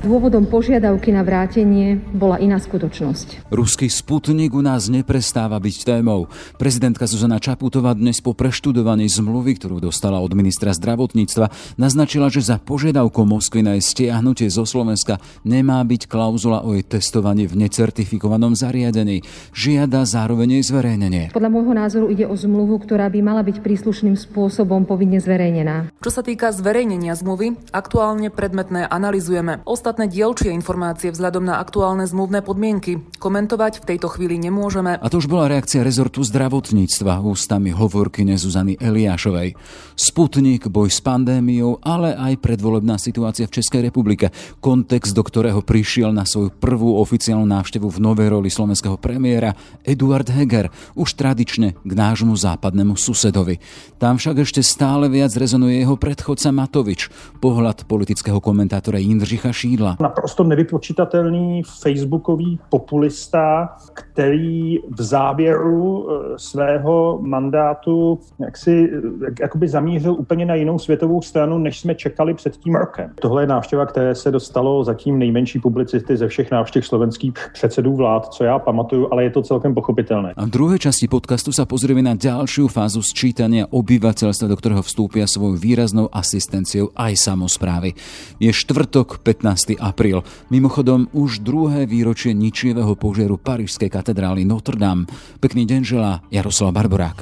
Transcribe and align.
Dôvodom 0.00 0.48
požiadavky 0.48 1.12
na 1.12 1.20
vrátenie 1.20 2.00
bola 2.16 2.40
iná 2.40 2.56
skutočnosť. 2.56 3.52
Ruský 3.52 3.92
sputnik 3.92 4.56
u 4.56 4.64
nás 4.64 4.88
neprestáva 4.88 5.60
byť 5.60 5.76
témou. 5.84 6.24
Prezidentka 6.56 7.04
Zuzana 7.04 7.36
Čaputová 7.36 7.92
dnes 7.92 8.24
po 8.24 8.32
preštudovaní 8.32 9.12
zmluvy, 9.12 9.60
ktorú 9.60 9.76
dostala 9.76 10.16
od 10.24 10.32
ministra 10.32 10.72
zdravotníctva, 10.72 11.76
naznačila, 11.76 12.32
že 12.32 12.40
za 12.40 12.56
požiadavkou 12.56 13.28
Moskvy 13.28 13.60
na 13.60 13.76
jej 13.76 13.84
stiahnutie 13.84 14.48
zo 14.48 14.64
Slovenska 14.64 15.20
nemá 15.44 15.84
byť 15.84 16.08
klauzula 16.08 16.64
o 16.64 16.72
jej 16.72 16.80
testovaní 16.88 17.44
v 17.44 17.60
necertifikovanom 17.68 18.56
zariadení. 18.56 19.20
Žiada 19.52 20.08
zároveň 20.08 20.64
jej 20.64 20.64
zverejnenie. 20.64 21.36
Podľa 21.36 21.52
môjho 21.52 21.76
názoru 21.76 22.06
ide 22.08 22.24
o 22.24 22.32
zmluvu, 22.32 22.88
ktorá 22.88 23.12
by 23.12 23.20
mala 23.20 23.44
byť 23.44 23.60
príslušným 23.60 24.16
spôsobom 24.16 24.88
povinne 24.88 25.20
zverejnená. 25.20 25.92
Čo 26.00 26.08
sa 26.08 26.24
týka 26.24 26.56
zverejnenia 26.56 27.12
zmluvy, 27.12 27.68
aktuálne 27.68 28.32
predmetné 28.32 28.88
analizujeme. 28.88 29.60
Ostatné 29.68 29.89
Ostatné 29.90 30.06
dielčie 30.06 30.54
informácie 30.54 31.10
vzhľadom 31.10 31.50
na 31.50 31.58
aktuálne 31.58 32.06
zmluvné 32.06 32.46
podmienky 32.46 33.02
komentovať 33.18 33.82
v 33.82 33.88
tejto 33.90 34.06
chvíli 34.06 34.38
nemôžeme. 34.38 34.94
A 34.94 35.06
to 35.10 35.18
už 35.18 35.26
bola 35.26 35.50
reakcia 35.50 35.82
rezortu 35.82 36.22
zdravotníctva 36.22 37.18
ústami 37.18 37.74
hovorkyne 37.74 38.38
Zuzany 38.38 38.78
Eliášovej. 38.78 39.58
Sputnik, 39.98 40.70
boj 40.70 40.94
s 40.94 41.02
pandémiou, 41.02 41.82
ale 41.82 42.14
aj 42.14 42.38
predvolebná 42.38 43.02
situácia 43.02 43.50
v 43.50 43.58
Českej 43.58 43.90
republike. 43.90 44.30
Kontext, 44.62 45.10
do 45.10 45.26
ktorého 45.26 45.58
prišiel 45.58 46.14
na 46.14 46.22
svoju 46.22 46.54
prvú 46.54 46.94
oficiálnu 47.02 47.50
návštevu 47.50 47.90
v 47.90 47.98
novej 47.98 48.30
roli 48.30 48.46
slovenského 48.46 48.94
premiéra 48.94 49.58
Eduard 49.82 50.30
Heger, 50.30 50.70
už 50.94 51.18
tradične 51.18 51.74
k 51.74 51.92
nášmu 51.98 52.38
západnému 52.38 52.94
susedovi. 52.94 53.58
Tam 53.98 54.22
však 54.22 54.46
ešte 54.46 54.62
stále 54.62 55.10
viac 55.10 55.34
rezonuje 55.34 55.82
jeho 55.82 55.98
predchodca 55.98 56.54
Matovič, 56.54 57.10
pohľad 57.42 57.90
politického 57.90 58.38
komentátora 58.38 59.02
Jindřicha 59.02 59.50
Šídla 59.50 59.79
křídla. 59.80 59.96
Naprosto 60.00 60.44
nevypočitatelný 60.44 61.62
facebookový 61.62 62.58
populista, 62.68 63.68
který 63.94 64.78
v 64.78 65.02
závěru 65.02 66.08
eh, 66.10 66.38
svého 66.38 67.18
mandátu 67.22 68.18
jaksi, 68.38 68.90
eh, 69.26 69.30
jakoby 69.40 69.68
zamířil 69.68 70.12
úplně 70.12 70.46
na 70.46 70.54
jinou 70.54 70.78
světovou 70.78 71.22
stranu, 71.22 71.58
než 71.58 71.80
jsme 71.80 71.94
čekali 71.94 72.34
před 72.34 72.56
tím 72.56 72.74
rokem. 72.74 73.10
Tohle 73.20 73.42
je 73.42 73.46
návštěva, 73.46 73.86
které 73.86 74.14
se 74.14 74.30
dostalo 74.30 74.84
zatím 74.84 75.18
nejmenší 75.18 75.58
publicity 75.58 76.16
ze 76.16 76.28
všech 76.28 76.50
návštěv 76.50 76.86
slovenských 76.86 77.32
předsedů 77.52 77.96
vlád, 77.96 78.34
co 78.34 78.44
já 78.44 78.58
pamatuju, 78.58 79.08
ale 79.12 79.24
je 79.24 79.30
to 79.30 79.42
celkem 79.42 79.74
pochopitelné. 79.74 80.32
A 80.36 80.44
v 80.44 80.50
druhej 80.50 80.78
časti 80.78 81.08
podcastu 81.08 81.52
sa 81.52 81.64
pozrieme 81.64 82.02
na 82.02 82.14
ďalšiu 82.14 82.68
fázu 82.68 83.02
sčítania 83.02 83.66
obyvateľstva, 83.70 84.46
do 84.48 84.56
ktorého 84.56 84.82
vstúpia 84.82 85.26
svojou 85.26 85.56
výraznou 85.56 86.06
asistenciou 86.12 86.92
aj 86.96 87.16
samozprávy. 87.16 87.94
Je 88.42 88.50
štvrtok 88.52 89.22
15 89.22 89.69
apríl. 89.76 90.24
Mimochodom 90.48 91.06
už 91.12 91.44
druhé 91.44 91.86
výročie 91.86 92.32
ničivého 92.32 92.96
požiaru 92.96 93.36
Parížskej 93.36 93.92
katedrály 93.92 94.48
Notre 94.48 94.78
Dame. 94.78 95.06
Pekný 95.38 95.68
deň 95.68 95.80
želá 95.84 96.24
Jaroslav 96.32 96.74
Barborák. 96.74 97.20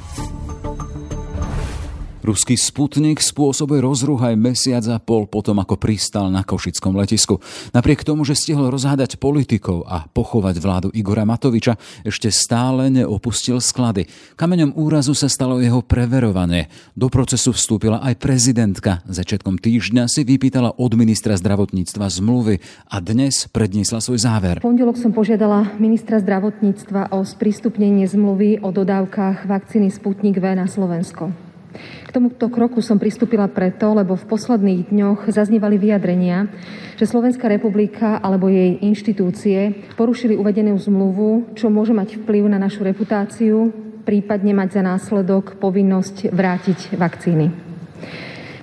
Ruský 2.19 2.59
Sputnik 2.59 3.23
spôsobuje 3.23 3.79
rozruch 3.79 4.19
aj 4.19 4.35
mesiac 4.35 4.83
a 4.91 4.99
pol 4.99 5.23
potom, 5.23 5.55
ako 5.63 5.79
pristal 5.79 6.27
na 6.27 6.43
Košickom 6.43 6.91
letisku. 6.99 7.39
Napriek 7.71 8.03
tomu, 8.03 8.27
že 8.27 8.35
stihol 8.35 8.67
rozhádať 8.67 9.15
politikov 9.15 9.87
a 9.87 10.03
pochovať 10.03 10.55
vládu 10.59 10.87
Igora 10.91 11.23
Matoviča, 11.23 11.79
ešte 12.03 12.27
stále 12.27 12.91
neopustil 12.91 13.63
sklady. 13.63 14.11
Kameňom 14.35 14.75
úrazu 14.75 15.15
sa 15.15 15.31
stalo 15.31 15.63
jeho 15.63 15.79
preverovanie. 15.79 16.67
Do 16.91 17.07
procesu 17.07 17.55
vstúpila 17.55 18.03
aj 18.03 18.19
prezidentka. 18.19 18.99
Začiatkom 19.07 19.55
týždňa 19.55 20.11
si 20.11 20.27
vypýtala 20.27 20.75
od 20.75 20.91
ministra 20.99 21.39
zdravotníctva 21.39 22.03
zmluvy 22.19 22.59
a 22.91 22.99
dnes 22.99 23.47
predniesla 23.47 24.03
svoj 24.03 24.19
záver. 24.19 24.59
V 24.59 24.67
pondelok 24.67 24.99
som 24.99 25.15
požiadala 25.15 25.71
ministra 25.79 26.19
zdravotníctva 26.19 27.15
o 27.15 27.23
sprístupnenie 27.23 28.11
zmluvy 28.11 28.59
o 28.59 28.75
dodávkach 28.75 29.47
vakcíny 29.47 29.87
Sputnik 29.87 30.35
V 30.35 30.45
na 30.51 30.67
Slovensko. 30.67 31.48
K 31.77 32.09
tomuto 32.09 32.49
kroku 32.49 32.81
som 32.81 32.97
pristúpila 32.97 33.45
preto, 33.45 33.93
lebo 33.93 34.17
v 34.17 34.25
posledných 34.25 34.89
dňoch 34.89 35.29
zaznievali 35.29 35.77
vyjadrenia, 35.77 36.49
že 36.97 37.05
Slovenská 37.05 37.45
republika 37.45 38.17
alebo 38.17 38.49
jej 38.49 38.81
inštitúcie 38.81 39.85
porušili 39.93 40.33
uvedenú 40.33 40.75
zmluvu, 40.75 41.53
čo 41.53 41.69
môže 41.69 41.93
mať 41.93 42.19
vplyv 42.25 42.49
na 42.49 42.57
našu 42.57 42.81
reputáciu, 42.81 43.69
prípadne 44.01 44.57
mať 44.57 44.81
za 44.81 44.83
následok 44.83 45.61
povinnosť 45.61 46.33
vrátiť 46.33 46.97
vakcíny. 46.97 47.53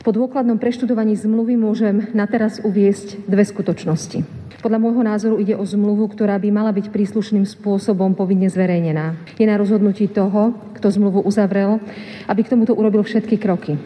Po 0.02 0.14
dôkladnom 0.14 0.58
preštudovaní 0.58 1.18
zmluvy 1.18 1.58
môžem 1.58 2.10
na 2.14 2.30
teraz 2.30 2.62
uviesť 2.62 3.26
dve 3.26 3.42
skutočnosti. 3.42 4.35
Podľa 4.64 4.80
môjho 4.80 5.02
názoru 5.04 5.36
ide 5.36 5.52
o 5.52 5.64
zmluvu, 5.64 6.08
ktorá 6.16 6.40
by 6.40 6.48
mala 6.48 6.72
byť 6.72 6.88
príslušným 6.88 7.44
spôsobom 7.44 8.16
povinne 8.16 8.48
zverejnená. 8.48 9.36
Je 9.36 9.44
na 9.44 9.60
rozhodnutí 9.60 10.08
toho, 10.08 10.56
kto 10.72 10.88
zmluvu 10.88 11.20
uzavrel, 11.28 11.76
aby 12.24 12.40
k 12.40 12.56
tomuto 12.56 12.72
urobil 12.72 13.04
všetky 13.04 13.36
kroky. 13.36 13.76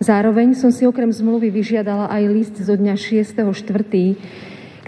Zároveň 0.00 0.56
som 0.56 0.72
si 0.72 0.88
okrem 0.88 1.12
zmluvy 1.12 1.52
vyžiadala 1.52 2.08
aj 2.08 2.22
list 2.32 2.56
zo 2.56 2.74
dňa 2.74 2.96
6.4., 2.96 3.52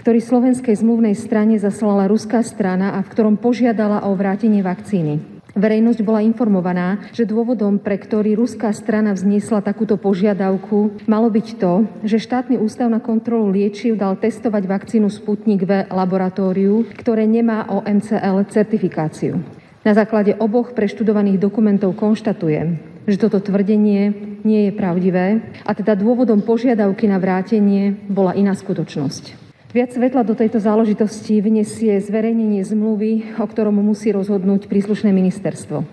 ktorý 0.01 0.19
slovenskej 0.23 0.75
zmluvnej 0.77 1.13
strane 1.19 1.59
zaslala 1.59 2.07
ruská 2.07 2.39
strana 2.39 2.95
a 2.95 3.03
v 3.03 3.11
ktorom 3.11 3.35
požiadala 3.35 4.07
o 4.07 4.15
vrátenie 4.15 4.63
vakcíny. 4.63 5.36
Verejnosť 5.57 6.05
bola 6.05 6.21
informovaná, 6.21 7.09
že 7.17 7.25
dôvodom, 7.25 7.81
pre 7.81 7.97
ktorý 7.97 8.37
ruská 8.37 8.69
strana 8.69 9.17
vzniesla 9.17 9.65
takúto 9.65 9.97
požiadavku, 9.97 11.09
malo 11.09 11.33
byť 11.33 11.47
to, 11.57 11.89
že 12.05 12.21
štátny 12.21 12.61
ústav 12.61 12.93
na 12.93 13.01
kontrolu 13.01 13.49
liečiv 13.49 13.97
dal 13.97 14.21
testovať 14.21 14.69
vakcínu 14.69 15.09
Sputnik 15.09 15.65
V 15.65 15.89
laboratóriu, 15.89 16.85
ktoré 17.01 17.25
nemá 17.25 17.65
o 17.73 17.81
MCL 17.81 18.45
certifikáciu. 18.53 19.41
Na 19.81 19.97
základe 19.97 20.37
oboch 20.37 20.77
preštudovaných 20.77 21.41
dokumentov 21.41 21.97
konštatujem, 21.97 22.77
že 23.09 23.17
toto 23.17 23.41
tvrdenie 23.41 24.13
nie 24.45 24.69
je 24.69 24.77
pravdivé 24.77 25.41
a 25.65 25.73
teda 25.73 25.97
dôvodom 25.97 26.45
požiadavky 26.45 27.09
na 27.09 27.17
vrátenie 27.17 27.97
bola 28.05 28.37
iná 28.37 28.53
skutočnosť. 28.53 29.46
Viac 29.67 29.91
svetla 29.91 30.23
do 30.23 30.31
tejto 30.31 30.63
záležitosti 30.63 31.43
vnesie 31.43 31.99
zverejnenie 31.99 32.63
zmluvy, 32.63 33.35
o 33.35 33.43
ktorom 33.43 33.75
musí 33.83 34.15
rozhodnúť 34.15 34.71
príslušné 34.71 35.11
ministerstvo. 35.11 35.83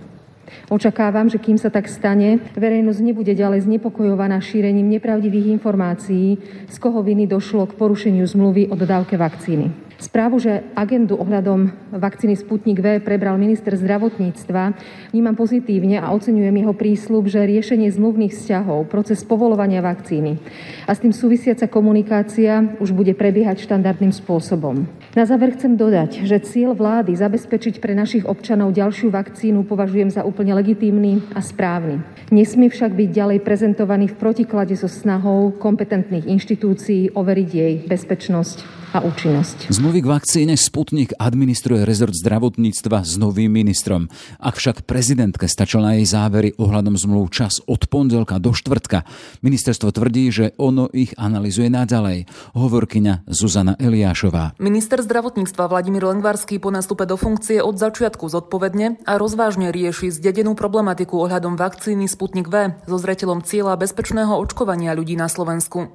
Očakávam, 0.71 1.27
že 1.27 1.43
kým 1.43 1.59
sa 1.59 1.75
tak 1.75 1.91
stane, 1.91 2.39
verejnosť 2.55 3.01
nebude 3.03 3.35
ďalej 3.35 3.67
znepokojovaná 3.67 4.39
šírením 4.39 4.95
nepravdivých 4.95 5.59
informácií, 5.59 6.39
z 6.71 6.77
koho 6.79 7.03
viny 7.03 7.27
došlo 7.27 7.67
k 7.67 7.75
porušeniu 7.75 8.23
zmluvy 8.23 8.71
o 8.71 8.79
dodávke 8.79 9.19
vakcíny. 9.19 9.75
Správu, 10.05 10.37
že 10.37 10.61
agendu 10.77 11.17
ohľadom 11.17 11.73
vakcíny 11.97 12.37
Sputnik 12.37 12.77
V 12.77 13.01
prebral 13.01 13.41
minister 13.41 13.73
zdravotníctva, 13.73 14.77
vnímam 15.17 15.33
pozitívne 15.33 15.97
a 15.97 16.13
oceňujem 16.13 16.61
jeho 16.61 16.77
prísľub, 16.77 17.25
že 17.25 17.49
riešenie 17.49 17.89
zmluvných 17.89 18.37
vzťahov, 18.37 18.93
proces 18.93 19.25
povolovania 19.25 19.81
vakcíny 19.81 20.37
a 20.85 20.93
s 20.93 21.01
tým 21.01 21.17
súvisiaca 21.17 21.73
komunikácia 21.73 22.77
už 22.85 22.93
bude 22.93 23.17
prebiehať 23.17 23.65
štandardným 23.65 24.13
spôsobom. 24.13 24.85
Na 25.17 25.25
záver 25.25 25.57
chcem 25.57 25.73
dodať, 25.73 26.29
že 26.29 26.45
cieľ 26.45 26.77
vlády 26.77 27.17
zabezpečiť 27.17 27.81
pre 27.81 27.97
našich 27.97 28.29
občanov 28.29 28.77
ďalšiu 28.77 29.09
vakcínu 29.09 29.65
považujem 29.65 30.13
za 30.13 30.21
úplne 30.29 30.53
legitímny 30.53 31.33
a 31.33 31.41
správny. 31.41 32.05
Nesmie 32.29 32.69
však 32.69 32.93
byť 32.93 33.09
ďalej 33.09 33.39
prezentovaný 33.41 34.13
v 34.13 34.21
protiklade 34.21 34.77
so 34.77 34.85
snahou 34.85 35.57
kompetentných 35.57 36.29
inštitúcií 36.29 37.17
overiť 37.17 37.49
jej 37.49 37.75
bezpečnosť 37.89 38.84
a 38.95 39.03
účinnosť. 39.03 39.75
Zmluvy 39.75 40.07
k 40.07 40.11
vakcíne 40.15 40.55
Sputnik 40.55 41.11
administruje 41.19 41.83
rezort 41.83 42.15
zdravotníctva 42.15 43.03
s 43.03 43.19
novým 43.19 43.51
ministrom. 43.51 44.07
Ak 44.39 44.55
však 44.55 44.87
prezidentke 44.87 45.51
stačil 45.51 45.83
na 45.83 45.99
jej 45.99 46.07
závery 46.07 46.55
ohľadom 46.55 46.95
zmluv 46.95 47.35
čas 47.35 47.59
od 47.67 47.91
pondelka 47.91 48.39
do 48.39 48.55
štvrtka, 48.55 49.03
ministerstvo 49.43 49.91
tvrdí, 49.91 50.31
že 50.31 50.55
ono 50.63 50.87
ich 50.95 51.11
analizuje 51.19 51.67
naďalej. 51.75 52.31
Hovorkyňa 52.55 53.27
Zuzana 53.27 53.75
Eliášová. 53.83 54.55
Minister 54.63 55.03
zdravotníctva 55.03 55.67
Vladimír 55.67 56.07
Lengvarský 56.07 56.63
po 56.63 56.71
nástupe 56.71 57.03
do 57.11 57.19
funkcie 57.19 57.59
od 57.59 57.75
začiatku 57.75 58.31
zodpovedne 58.31 59.03
a 59.03 59.19
rozvážne 59.19 59.75
rieši 59.75 60.15
zdedenú 60.15 60.55
problematiku 60.55 61.19
ohľadom 61.19 61.59
vakcíny 61.59 62.07
Sputnik 62.07 62.47
V 62.47 62.79
so 62.87 62.97
zretelom 63.03 63.43
cieľa 63.43 63.75
bezpečného 63.75 64.39
očkovania 64.39 64.95
ľudí 64.95 65.19
na 65.19 65.27
Slovensku. 65.27 65.91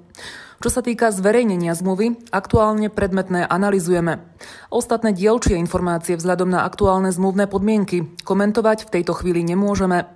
Čo 0.60 0.68
sa 0.68 0.84
týka 0.84 1.08
zverejnenia 1.08 1.72
zmluvy, 1.72 2.36
aktuálne 2.36 2.92
predmetné 2.92 3.48
analizujeme. 3.48 4.20
Ostatné 4.68 5.16
dielčie 5.16 5.56
informácie 5.56 6.20
vzhľadom 6.20 6.52
na 6.52 6.68
aktuálne 6.68 7.16
zmluvné 7.16 7.48
podmienky 7.48 8.20
komentovať 8.28 8.84
v 8.84 9.00
tejto 9.00 9.16
chvíli 9.16 9.40
nemôžeme. 9.48 10.12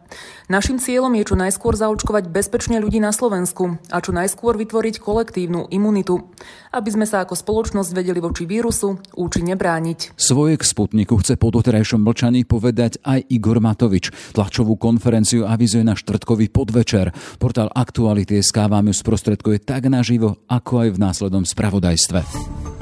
Našim 0.52 0.76
cieľom 0.76 1.16
je 1.16 1.24
čo 1.24 1.36
najskôr 1.40 1.80
zaočkovať 1.80 2.28
bezpečne 2.28 2.84
ľudí 2.84 3.00
na 3.00 3.16
Slovensku 3.16 3.80
a 3.88 3.98
čo 4.04 4.12
najskôr 4.12 4.60
vytvoriť 4.60 5.00
kolektívnu 5.00 5.72
imunitu, 5.72 6.28
aby 6.76 6.90
sme 6.92 7.08
sa 7.08 7.24
ako 7.24 7.40
spoločnosť 7.40 7.96
vedeli 7.96 8.20
voči 8.20 8.44
vírusu 8.44 9.00
účinne 9.16 9.56
brániť. 9.56 10.20
Svoje 10.20 10.60
k 10.60 10.64
Sputniku 10.68 11.16
chce 11.24 11.40
po 11.40 11.48
doterajšom 11.48 12.04
mlčaní 12.04 12.44
povedať 12.44 13.00
aj 13.08 13.24
Igor 13.32 13.64
Matovič. 13.64 14.12
Tlačovú 14.36 14.76
konferenciu 14.76 15.48
avizuje 15.48 15.88
na 15.88 15.96
štvrtkový 15.96 16.52
podvečer. 16.52 17.16
Portál 17.40 17.72
Aktuality.sk 17.72 18.68
vám 18.68 18.92
ju 18.92 18.96
sprostredkuje 19.00 19.64
tak 19.64 19.88
naživo, 19.88 20.44
ako 20.52 20.84
aj 20.84 20.90
v 20.92 20.98
následnom 21.00 21.48
spravodajstve. 21.48 22.73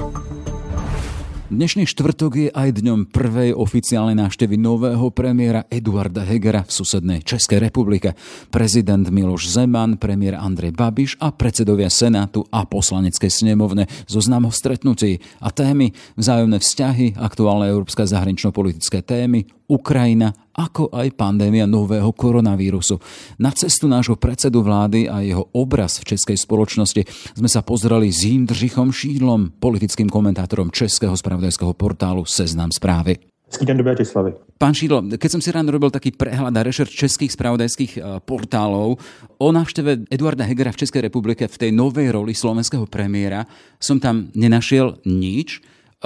Dnešný 1.52 1.84
štvrtok 1.84 2.32
je 2.32 2.48
aj 2.48 2.80
dňom 2.80 3.12
prvej 3.12 3.52
oficiálnej 3.52 4.16
návštevy 4.16 4.56
nového 4.56 5.12
premiéra 5.12 5.68
Eduarda 5.68 6.24
Hegera 6.24 6.64
v 6.64 6.72
susednej 6.72 7.20
Českej 7.20 7.60
republike. 7.60 8.16
Prezident 8.48 9.04
Miloš 9.04 9.52
Zeman, 9.52 10.00
premiér 10.00 10.40
Andrej 10.40 10.72
Babiš 10.72 11.20
a 11.20 11.28
predsedovia 11.28 11.92
Senátu 11.92 12.48
a 12.48 12.64
poslaneckej 12.64 13.28
snemovne 13.28 13.84
zo 14.08 14.24
známov 14.24 14.56
stretnutí 14.56 15.20
a 15.44 15.52
témy 15.52 15.92
vzájomné 16.16 16.56
vzťahy, 16.56 17.20
aktuálne 17.20 17.68
európske 17.68 18.00
zahranično-politické 18.08 19.04
témy, 19.04 19.44
Ukrajina, 19.72 20.28
ako 20.52 20.92
aj 20.92 21.16
pandémia 21.16 21.64
nového 21.64 22.12
koronavírusu. 22.12 23.00
Na 23.40 23.48
cestu 23.56 23.88
nášho 23.88 24.20
predsedu 24.20 24.60
vlády 24.60 25.08
a 25.08 25.24
jeho 25.24 25.48
obraz 25.56 25.96
v 26.04 26.12
českej 26.12 26.36
spoločnosti 26.36 27.08
sme 27.32 27.48
sa 27.48 27.64
pozreli 27.64 28.12
s 28.12 28.28
Jindřichom 28.28 28.92
Šídlom, 28.92 29.56
politickým 29.56 30.12
komentátorom 30.12 30.68
českého 30.68 31.16
spravodajského 31.16 31.72
portálu 31.72 32.28
Seznam 32.28 32.68
správy. 32.68 33.16
Hezký 33.52 33.68
den 33.68 33.76
do 33.76 33.84
Bratislavy. 33.84 34.32
Pán 34.56 34.72
Šídlo, 34.72 35.04
keď 35.12 35.28
som 35.28 35.44
si 35.44 35.52
ráno 35.52 35.68
robil 35.68 35.92
taký 35.92 36.08
prehľad 36.16 36.56
a 36.56 36.64
rešerč 36.64 36.88
českých 36.96 37.36
spravodajských 37.36 37.92
e, 37.96 38.00
portálov 38.24 38.96
o 39.36 39.48
návšteve 39.52 40.08
Eduarda 40.08 40.48
Hegera 40.48 40.72
v 40.72 40.80
Českej 40.80 41.04
republike 41.04 41.44
v 41.44 41.60
tej 41.60 41.68
novej 41.68 42.16
roli 42.16 42.32
slovenského 42.32 42.88
premiéra, 42.88 43.44
som 43.76 44.00
tam 44.00 44.32
nenašiel 44.32 45.04
nič. 45.04 45.60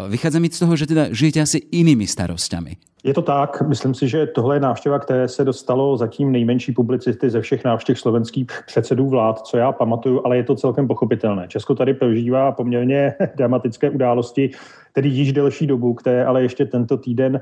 Vychádza 0.08 0.38
mi 0.38 0.48
z 0.48 0.58
toho, 0.58 0.76
že 0.76 0.86
teda 0.86 1.06
žijete 1.10 1.40
asi 1.40 1.58
inými 1.58 2.06
starostami. 2.06 2.76
Je 3.04 3.14
to 3.14 3.22
tak, 3.22 3.62
myslím 3.62 3.94
si, 3.94 4.08
že 4.08 4.26
tohle 4.26 4.56
je 4.56 4.60
návštěva, 4.60 4.98
které 4.98 5.28
se 5.28 5.44
dostalo 5.44 5.96
zatím 5.96 6.32
nejmenší 6.32 6.72
publicity 6.72 7.30
ze 7.30 7.40
všech 7.40 7.64
návštěv 7.64 8.00
slovenských 8.00 8.46
předsedů 8.66 9.08
vlád, 9.08 9.46
co 9.46 9.56
já 9.56 9.72
pamatuju, 9.72 10.20
ale 10.24 10.36
je 10.36 10.44
to 10.44 10.56
celkem 10.56 10.88
pochopitelné. 10.88 11.48
Česko 11.48 11.74
tady 11.74 11.94
prožívá 11.94 12.52
poměrně 12.52 13.14
dramatické 13.36 13.90
události, 13.90 14.50
tedy 14.92 15.08
již 15.08 15.32
delší 15.32 15.66
dobu, 15.66 15.94
které 15.94 16.24
ale 16.24 16.42
ještě 16.42 16.66
tento 16.66 16.96
týden 16.96 17.40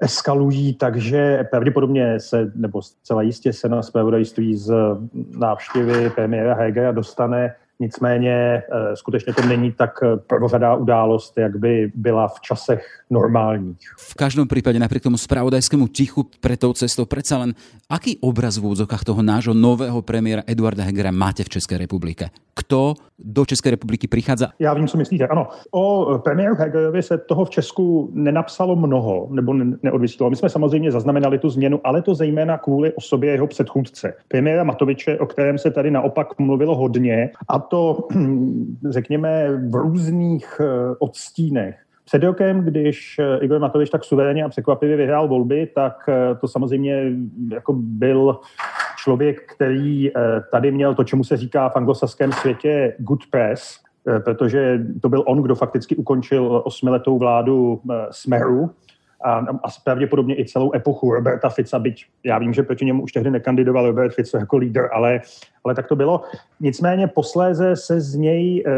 eskalují, 0.00 0.74
takže 0.74 1.44
pravděpodobně 1.50 2.20
se, 2.20 2.52
nebo 2.54 2.82
zcela 2.82 3.22
jistě 3.22 3.52
se 3.52 3.68
na 3.68 3.82
zpravodajství 3.82 4.56
z 4.56 4.74
návštěvy 5.38 6.10
premiéra 6.10 6.54
Hegera 6.54 6.92
dostane 6.92 7.54
Nicméně 7.80 8.32
eh, 8.32 8.62
skutečně 8.96 9.34
to 9.34 9.46
není 9.46 9.72
tak 9.72 9.90
eh, 10.02 10.16
prvořadá 10.16 10.74
událost, 10.74 11.38
jak 11.38 11.56
by 11.56 11.92
byla 11.94 12.28
v 12.28 12.40
časech 12.40 13.04
normálních. 13.10 13.78
V 13.98 14.14
každom 14.14 14.48
prípade 14.48 14.78
napriek 14.78 15.02
tomu 15.02 15.16
spravodajskému 15.16 15.88
tichu 15.88 16.26
pre 16.40 16.56
tou 16.56 16.72
cestou 16.72 17.06
predsa 17.06 17.38
len 17.38 17.54
aký 17.90 18.18
obraz 18.18 18.58
v 18.58 18.66
údzokách 18.66 19.04
toho 19.04 19.22
nášho 19.22 19.54
nového 19.54 20.02
premiéra 20.02 20.42
Eduarda 20.46 20.84
Hegera 20.84 21.10
máte 21.10 21.44
v 21.44 21.48
České 21.48 21.78
republike? 21.78 22.30
Kto 22.58 22.94
do 23.18 23.46
České 23.46 23.70
republiky 23.70 24.08
prichádza? 24.08 24.48
Já 24.58 24.74
vím, 24.74 24.86
co 24.88 24.98
myslíte. 24.98 25.26
Ano, 25.26 25.46
o 25.70 26.18
premiéru 26.18 26.54
Hegerovi 26.54 27.02
se 27.02 27.18
toho 27.18 27.44
v 27.44 27.50
Česku 27.50 28.10
nenapsalo 28.14 28.76
mnoho, 28.76 29.28
nebo 29.30 29.52
neodvysílalo. 29.82 30.30
My 30.30 30.36
jsme 30.36 30.48
samozřejmě 30.48 30.92
zaznamenali 30.92 31.38
tu 31.38 31.50
změnu, 31.50 31.80
ale 31.84 32.02
to 32.02 32.14
zejména 32.14 32.58
kvůli 32.58 32.92
osobě 32.92 33.30
jeho 33.30 33.46
předchůdce. 33.46 34.14
Premiéra 34.28 34.64
Matoviče, 34.64 35.18
o 35.18 35.26
kterém 35.26 35.58
se 35.58 35.70
tady 35.70 35.90
naopak 35.90 36.38
mluvilo 36.38 36.76
hodně, 36.76 37.30
a 37.48 37.58
to, 37.58 38.08
řekněme, 38.90 39.48
v 39.70 39.74
různých 39.74 40.60
eh, 40.60 40.94
odstínech. 40.98 41.87
Před 42.08 42.22
rokem, 42.22 42.64
když 42.64 43.18
eh, 43.18 43.38
Igor 43.44 43.58
Matovič 43.58 43.90
tak 43.90 44.04
suverénně 44.04 44.44
a 44.44 44.48
překvapivě 44.48 44.96
vyhrál 44.96 45.28
volby, 45.28 45.68
tak 45.74 46.08
eh, 46.08 46.34
to 46.34 46.48
samozřejmě 46.48 47.12
jako 47.52 47.72
byl 47.78 48.40
člověk, 48.96 49.52
který 49.52 50.12
tady 50.52 50.72
měl 50.72 50.94
to, 50.94 51.04
čemu 51.04 51.24
se 51.24 51.36
říká 51.36 51.68
v 51.68 51.76
anglosaském 51.76 52.32
světě 52.32 52.94
good 52.98 53.26
press, 53.30 53.78
protože 54.24 54.80
to 55.00 55.08
byl 55.08 55.24
on, 55.26 55.42
kdo 55.42 55.54
fakticky 55.54 55.96
ukončil 55.96 56.62
osmiletou 56.64 57.18
vládu 57.18 57.80
Smeru, 58.10 58.70
a, 59.24 59.38
a 59.38 59.68
pravděpodobně 59.84 60.38
i 60.38 60.44
celou 60.44 60.74
epochu 60.74 61.12
Roberta 61.12 61.48
Fica, 61.48 61.78
byť 61.78 62.04
já 62.24 62.38
vím, 62.38 62.52
že 62.52 62.62
proti 62.62 62.84
němu 62.84 63.02
už 63.02 63.12
tehdy 63.12 63.30
nekandidoval 63.30 63.86
Robert 63.86 64.14
Fico 64.14 64.38
jako 64.38 64.56
lídr, 64.56 64.88
ale 64.92 65.20
ale 65.64 65.74
tak 65.74 65.86
to 65.86 65.96
bylo. 65.96 66.20
Nicméně 66.60 67.06
posléze 67.06 67.76
se 67.76 68.00
z 68.00 68.14
něj, 68.14 68.64
eh, 68.66 68.70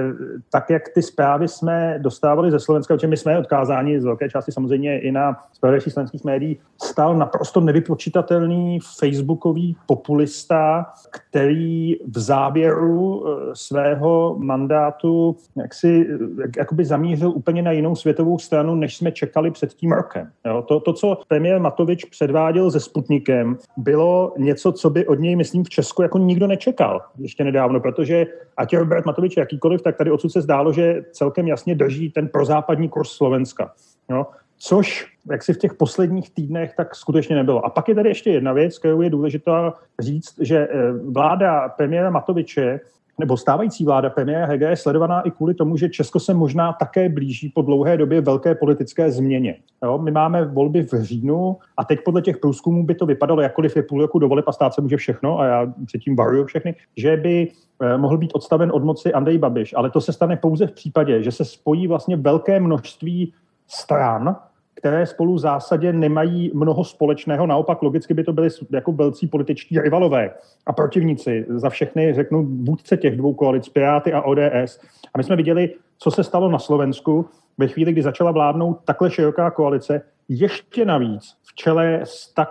tak 0.52 0.70
jak 0.70 0.82
ty 0.94 1.02
zprávy 1.02 1.48
jsme 1.48 1.98
dostávali 1.98 2.50
ze 2.50 2.60
Slovenska, 2.60 2.94
o 2.94 3.06
my 3.06 3.16
jsme 3.16 3.38
odkázáni 3.38 4.00
z 4.00 4.04
velké 4.04 4.30
části 4.30 4.52
samozřejmě 4.52 5.00
i 5.00 5.12
na 5.12 5.36
zpravodajství 5.52 5.92
slovenských 5.92 6.24
médií, 6.24 6.58
stal 6.82 7.16
naprosto 7.16 7.60
nevypočitatelný 7.60 8.78
facebookový 8.98 9.76
populista, 9.86 10.86
který 11.10 11.96
v 12.06 12.18
závěru 12.18 13.24
eh, 13.26 13.50
svého 13.52 14.36
mandátu 14.38 15.36
jaksi, 15.56 16.06
jak, 16.40 16.56
jakoby 16.56 16.84
zamířil 16.84 17.30
úplně 17.30 17.62
na 17.62 17.70
jinou 17.70 17.96
světovou 17.96 18.38
stranu, 18.38 18.74
než 18.74 18.96
jsme 18.96 19.12
čekali 19.12 19.50
před 19.50 19.74
tím 19.74 19.92
rokem. 19.92 20.30
Jo? 20.46 20.64
To, 20.68 20.80
to, 20.80 20.92
co 20.92 21.18
premiér 21.28 21.60
Matovič 21.60 22.04
předváděl 22.04 22.70
se 22.70 22.80
Sputnikem, 22.80 23.56
bylo 23.76 24.34
něco, 24.38 24.72
co 24.72 24.90
by 24.90 25.06
od 25.06 25.18
něj, 25.18 25.36
myslím, 25.36 25.64
v 25.64 25.68
Česku 25.68 26.02
jako 26.02 26.18
nikdo 26.18 26.46
nečekal 26.46 26.79
čekal 26.80 27.00
ještě 27.18 27.44
nedávno, 27.44 27.80
protože 27.80 28.26
ať 28.56 28.72
je 28.72 28.78
Robert 28.78 29.06
Matovič 29.06 29.36
jakýkoliv, 29.36 29.82
tak 29.82 29.96
tady 29.96 30.10
odsud 30.10 30.32
se 30.32 30.40
zdálo, 30.40 30.72
že 30.72 31.04
celkem 31.12 31.48
jasně 31.48 31.74
drží 31.74 32.10
ten 32.10 32.28
prozápadní 32.28 32.88
kurz 32.88 33.10
Slovenska. 33.10 33.72
No, 34.08 34.26
což 34.58 35.06
jak 35.30 35.42
si 35.42 35.52
v 35.52 35.58
těch 35.58 35.74
posledních 35.74 36.34
týdnech 36.34 36.74
tak 36.76 36.94
skutečně 36.94 37.36
nebylo. 37.36 37.66
A 37.66 37.70
pak 37.70 37.88
je 37.88 37.94
tady 37.94 38.08
ještě 38.08 38.30
jedna 38.30 38.52
věc, 38.52 38.78
kterou 38.78 39.00
je 39.00 39.10
důležitá 39.10 39.74
říct, 40.00 40.40
že 40.40 40.58
eh, 40.58 40.92
vláda 40.92 41.68
premiéra 41.68 42.10
Matoviče 42.10 42.80
nebo 43.20 43.36
stávající 43.36 43.84
vláda 43.84 44.10
premiéra 44.10 44.46
Hege 44.46 44.68
je 44.68 44.76
sledovaná 44.76 45.20
i 45.20 45.30
kvůli 45.30 45.54
tomu, 45.54 45.76
že 45.76 45.88
Česko 45.88 46.20
se 46.20 46.34
možná 46.34 46.72
také 46.72 47.08
blíží 47.08 47.48
po 47.48 47.62
dlouhé 47.62 47.96
době 47.96 48.20
velké 48.20 48.54
politické 48.54 49.10
změně. 49.10 49.56
Jo, 49.84 49.98
my 49.98 50.10
máme 50.10 50.44
volby 50.44 50.82
v 50.82 51.02
říjnu 51.02 51.56
a 51.76 51.84
teď 51.84 52.00
podle 52.04 52.22
těch 52.22 52.38
průzkumů 52.38 52.86
by 52.86 52.94
to 52.94 53.06
vypadalo, 53.06 53.40
jakkoliv 53.40 53.76
je 53.76 53.82
půl 53.82 54.00
roku 54.00 54.18
do 54.18 54.28
voleb 54.28 54.48
a 54.48 54.52
stát 54.52 54.74
se 54.74 54.80
může 54.80 54.96
všechno, 54.96 55.38
a 55.38 55.46
já 55.46 55.72
předtím 55.86 56.16
varuju 56.16 56.44
všechny, 56.44 56.74
že 56.96 57.16
by 57.16 57.48
eh, 57.82 57.96
mohl 57.96 58.18
být 58.18 58.30
odstaven 58.34 58.70
od 58.74 58.84
moci 58.84 59.12
Andrej 59.12 59.38
Babiš. 59.38 59.74
Ale 59.76 59.90
to 59.90 60.00
se 60.00 60.12
stane 60.12 60.36
pouze 60.36 60.66
v 60.66 60.72
případě, 60.72 61.22
že 61.22 61.32
se 61.32 61.44
spojí 61.44 61.86
vlastně 61.86 62.16
velké 62.16 62.60
množství 62.60 63.32
stran, 63.68 64.36
které 64.80 65.06
spolu 65.06 65.34
v 65.34 65.38
zásadě 65.38 65.92
nemají 65.92 66.50
mnoho 66.54 66.84
společného. 66.84 67.46
Naopak 67.46 67.82
logicky 67.82 68.14
by 68.14 68.24
to 68.24 68.32
byly 68.32 68.48
jako 68.70 68.92
velcí 68.92 69.26
političtí 69.26 69.80
rivalové 69.80 70.30
a 70.66 70.72
protivníci. 70.72 71.46
Za 71.48 71.68
všechny 71.68 72.14
řeknu 72.14 72.46
vůdce 72.64 72.96
těch 72.96 73.16
dvou 73.16 73.34
koalic, 73.34 73.68
Piráty 73.68 74.12
a 74.12 74.22
ODS. 74.22 74.80
A 75.14 75.18
my 75.18 75.24
jsme 75.24 75.36
viděli, 75.36 75.74
co 75.98 76.10
se 76.10 76.24
stalo 76.24 76.50
na 76.50 76.58
Slovensku 76.58 77.28
ve 77.58 77.68
chvíli, 77.68 77.92
kdy 77.92 78.02
začala 78.02 78.30
vládnout 78.30 78.80
takhle 78.84 79.10
široká 79.10 79.50
koalice, 79.50 80.02
ještě 80.28 80.84
navíc 80.84 81.36
v 81.42 81.54
čele 81.54 82.00
s 82.04 82.32
tak 82.34 82.48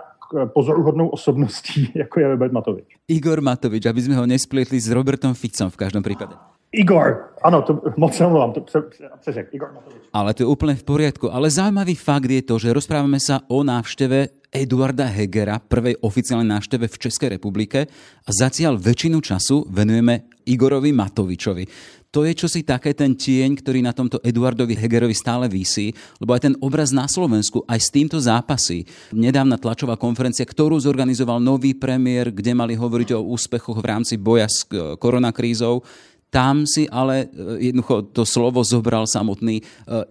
pozoruhodnou 0.54 1.08
osobností, 1.08 1.92
jako 1.94 2.20
je 2.20 2.28
Robert 2.28 2.52
Matovič. 2.52 2.86
Igor 3.08 3.40
Matovič, 3.42 3.82
aby 3.90 4.00
sme 4.00 4.14
ho 4.14 4.30
nesplietli 4.30 4.78
s 4.78 4.86
Robertom 4.86 5.34
Ficom 5.34 5.66
v 5.74 5.76
každom 5.76 6.06
prípade. 6.06 6.38
Igor, 6.70 7.34
áno, 7.42 7.66
to 7.66 7.82
moc 7.98 8.14
sa 8.14 8.30
omlouvám, 8.30 8.54
to 8.54 8.62
přeřek, 8.62 9.50
Igor 9.50 9.74
Matovič. 9.74 10.06
Ale 10.14 10.30
to 10.38 10.46
je 10.46 10.52
úplne 10.54 10.78
v 10.78 10.86
poriadku. 10.86 11.26
Ale 11.26 11.50
zaujímavý 11.50 11.98
fakt 11.98 12.30
je 12.30 12.46
to, 12.46 12.62
že 12.62 12.70
rozprávame 12.70 13.18
sa 13.18 13.42
o 13.50 13.66
návšteve 13.66 14.46
Eduarda 14.54 15.10
Hegera, 15.10 15.58
prvej 15.58 15.98
oficiálnej 15.98 16.46
návšteve 16.46 16.86
v 16.86 17.00
Českej 17.02 17.28
republike 17.34 17.90
a 18.22 18.30
zatiaľ 18.30 18.78
väčšinu 18.78 19.18
času 19.18 19.66
venujeme 19.66 20.30
Igorovi 20.46 20.94
Matovičovi. 20.94 21.66
To 22.10 22.26
je 22.26 22.34
čosi 22.34 22.66
také 22.66 22.90
ten 22.90 23.14
tieň, 23.14 23.62
ktorý 23.62 23.86
na 23.86 23.94
tomto 23.94 24.18
Eduardovi 24.26 24.74
Hegerovi 24.74 25.14
stále 25.14 25.46
vysí, 25.46 25.94
lebo 26.18 26.34
aj 26.34 26.42
ten 26.42 26.54
obraz 26.58 26.90
na 26.90 27.06
Slovensku 27.06 27.62
aj 27.70 27.78
s 27.78 27.94
týmto 27.94 28.18
zápasí. 28.18 28.82
Nedávna 29.14 29.54
tlačová 29.62 29.94
konferencia, 29.94 30.42
ktorú 30.42 30.74
zorganizoval 30.82 31.38
nový 31.38 31.70
premiér, 31.78 32.34
kde 32.34 32.50
mali 32.50 32.74
hovoriť 32.74 33.14
o 33.14 33.22
úspechoch 33.30 33.78
v 33.78 33.86
rámci 33.94 34.18
boja 34.18 34.50
s 34.50 34.66
koronakrízou, 34.98 35.86
tam 36.30 36.62
si 36.66 36.86
ale 36.86 37.26
e, 37.30 37.70
jednoducho 37.70 38.14
to 38.14 38.22
slovo 38.22 38.62
zobral 38.62 39.06
samotný 39.06 39.60
e, 39.60 39.62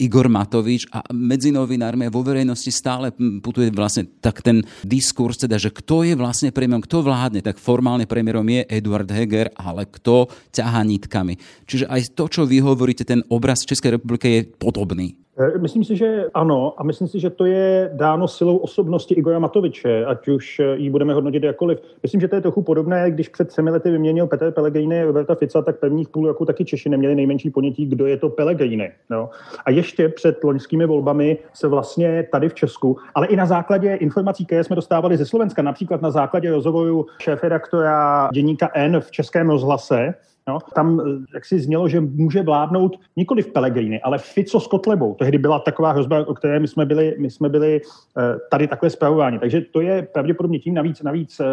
Igor 0.04 0.28
Matovič 0.28 0.88
a 0.92 1.04
medzi 1.16 1.50
novinármi 1.52 2.08
a 2.08 2.14
vo 2.14 2.24
verejnosti 2.24 2.72
stále 2.72 3.16
putuje 3.44 3.72
vlastne 3.72 4.08
tak 4.20 4.44
ten 4.44 4.64
diskurs, 4.84 5.40
teda, 5.40 5.56
že 5.56 5.72
kto 5.72 6.04
je 6.04 6.16
vlastne 6.16 6.52
premiérom, 6.56 6.84
kto 6.84 7.04
vládne, 7.04 7.44
tak 7.44 7.60
formálne 7.60 8.08
premiérom 8.08 8.46
je 8.48 8.68
Eduard 8.68 9.08
Heger, 9.08 9.52
ale 9.56 9.88
kto 9.88 10.32
ťahá 10.56 10.84
nitkami. 10.84 11.40
Čiže 11.68 11.88
aj 11.88 12.16
to, 12.16 12.28
čo 12.28 12.42
vy 12.44 12.64
hovoríte, 12.64 13.08
ten 13.08 13.24
obraz 13.28 13.68
Českej 13.68 14.00
republiky 14.00 14.28
je 14.28 14.42
podobný. 14.48 15.19
Eh, 15.40 15.58
myslím 15.58 15.84
si, 15.84 15.96
že 15.96 16.26
ano 16.34 16.74
a 16.78 16.84
myslím 16.84 17.08
si, 17.08 17.20
že 17.20 17.30
to 17.30 17.46
je 17.46 17.92
dáno 17.94 18.28
silou 18.28 18.58
osobnosti 18.58 19.14
Igora 19.14 19.40
Matoviče, 19.40 20.06
ať 20.06 20.28
už 20.28 20.60
eh, 20.60 20.76
ji 20.76 20.90
budeme 20.90 21.14
hodnotit 21.14 21.44
jakkoliv. 21.44 21.80
Myslím, 22.04 22.22
že 22.22 22.28
to 22.28 22.36
je 22.36 22.42
trochu 22.42 22.62
podobné, 22.62 23.12
když 23.12 23.30
před 23.30 23.48
třemi 23.48 23.70
lety 23.70 23.92
vyměnil 23.92 24.28
Petr 24.28 24.52
Pellegrini 24.52 25.04
Roberta 25.04 25.36
Fica, 25.36 25.62
tak 25.62 25.80
prvních 25.80 26.10
půl 26.10 26.28
roku 26.28 26.46
taky 26.46 26.66
Češi 26.66 26.90
neměli 26.90 27.16
nejmenší 27.16 27.50
ponětí, 27.50 27.86
kdo 27.86 28.06
je 28.06 28.18
to 28.18 28.30
Pellegrini. 28.30 28.92
No. 29.10 29.30
A 29.66 29.72
ještě 29.72 30.10
před 30.10 30.44
loňskými 30.44 30.86
volbami 30.86 31.38
se 31.54 31.68
vlastně 31.68 32.28
tady 32.32 32.50
v 32.50 32.54
Česku, 32.54 32.98
ale 33.16 33.28
i 33.28 33.36
na 33.36 33.46
základě 33.46 33.96
informací, 33.96 34.46
které 34.46 34.64
jsme 34.64 34.76
dostávali 34.76 35.18
ze 35.18 35.26
Slovenska, 35.26 35.62
například 35.62 36.02
na 36.02 36.12
základě 36.12 36.52
rozhovoru 36.52 37.06
šéf-redaktora 37.20 38.30
Deníka 38.34 38.70
N 38.74 39.00
v 39.02 39.12
Českém 39.12 39.50
rozhlase, 39.50 40.14
No, 40.50 40.60
tam 40.74 41.00
eh, 41.00 41.04
jak 41.34 41.46
si 41.46 41.60
znělo, 41.60 41.90
že 41.90 42.02
může 42.02 42.42
vládnout 42.42 43.00
nikoli 43.16 43.42
v 43.42 43.52
Pelegrini, 43.54 44.02
ale 44.02 44.18
Fico 44.18 44.60
s 44.60 44.68
Kotlebou. 44.68 45.14
Tehdy 45.14 45.38
byla 45.38 45.60
taková 45.60 45.92
hrozba, 45.92 46.28
o 46.28 46.34
které 46.34 46.60
my 46.60 46.68
jsme 46.68 46.86
byli, 46.86 47.16
my 47.20 47.30
jsme 47.30 47.50
byli 47.50 47.82
eh, 47.82 48.22
tady 48.52 48.68
takhle 48.68 48.90
zpravováni. 48.90 49.40
Takže 49.40 49.62
to 49.62 49.82
je 49.82 50.08
pravděpodobně 50.14 50.60
tím 50.60 50.74
navíc, 50.74 51.02
navíc 51.02 51.40
eh, 51.40 51.46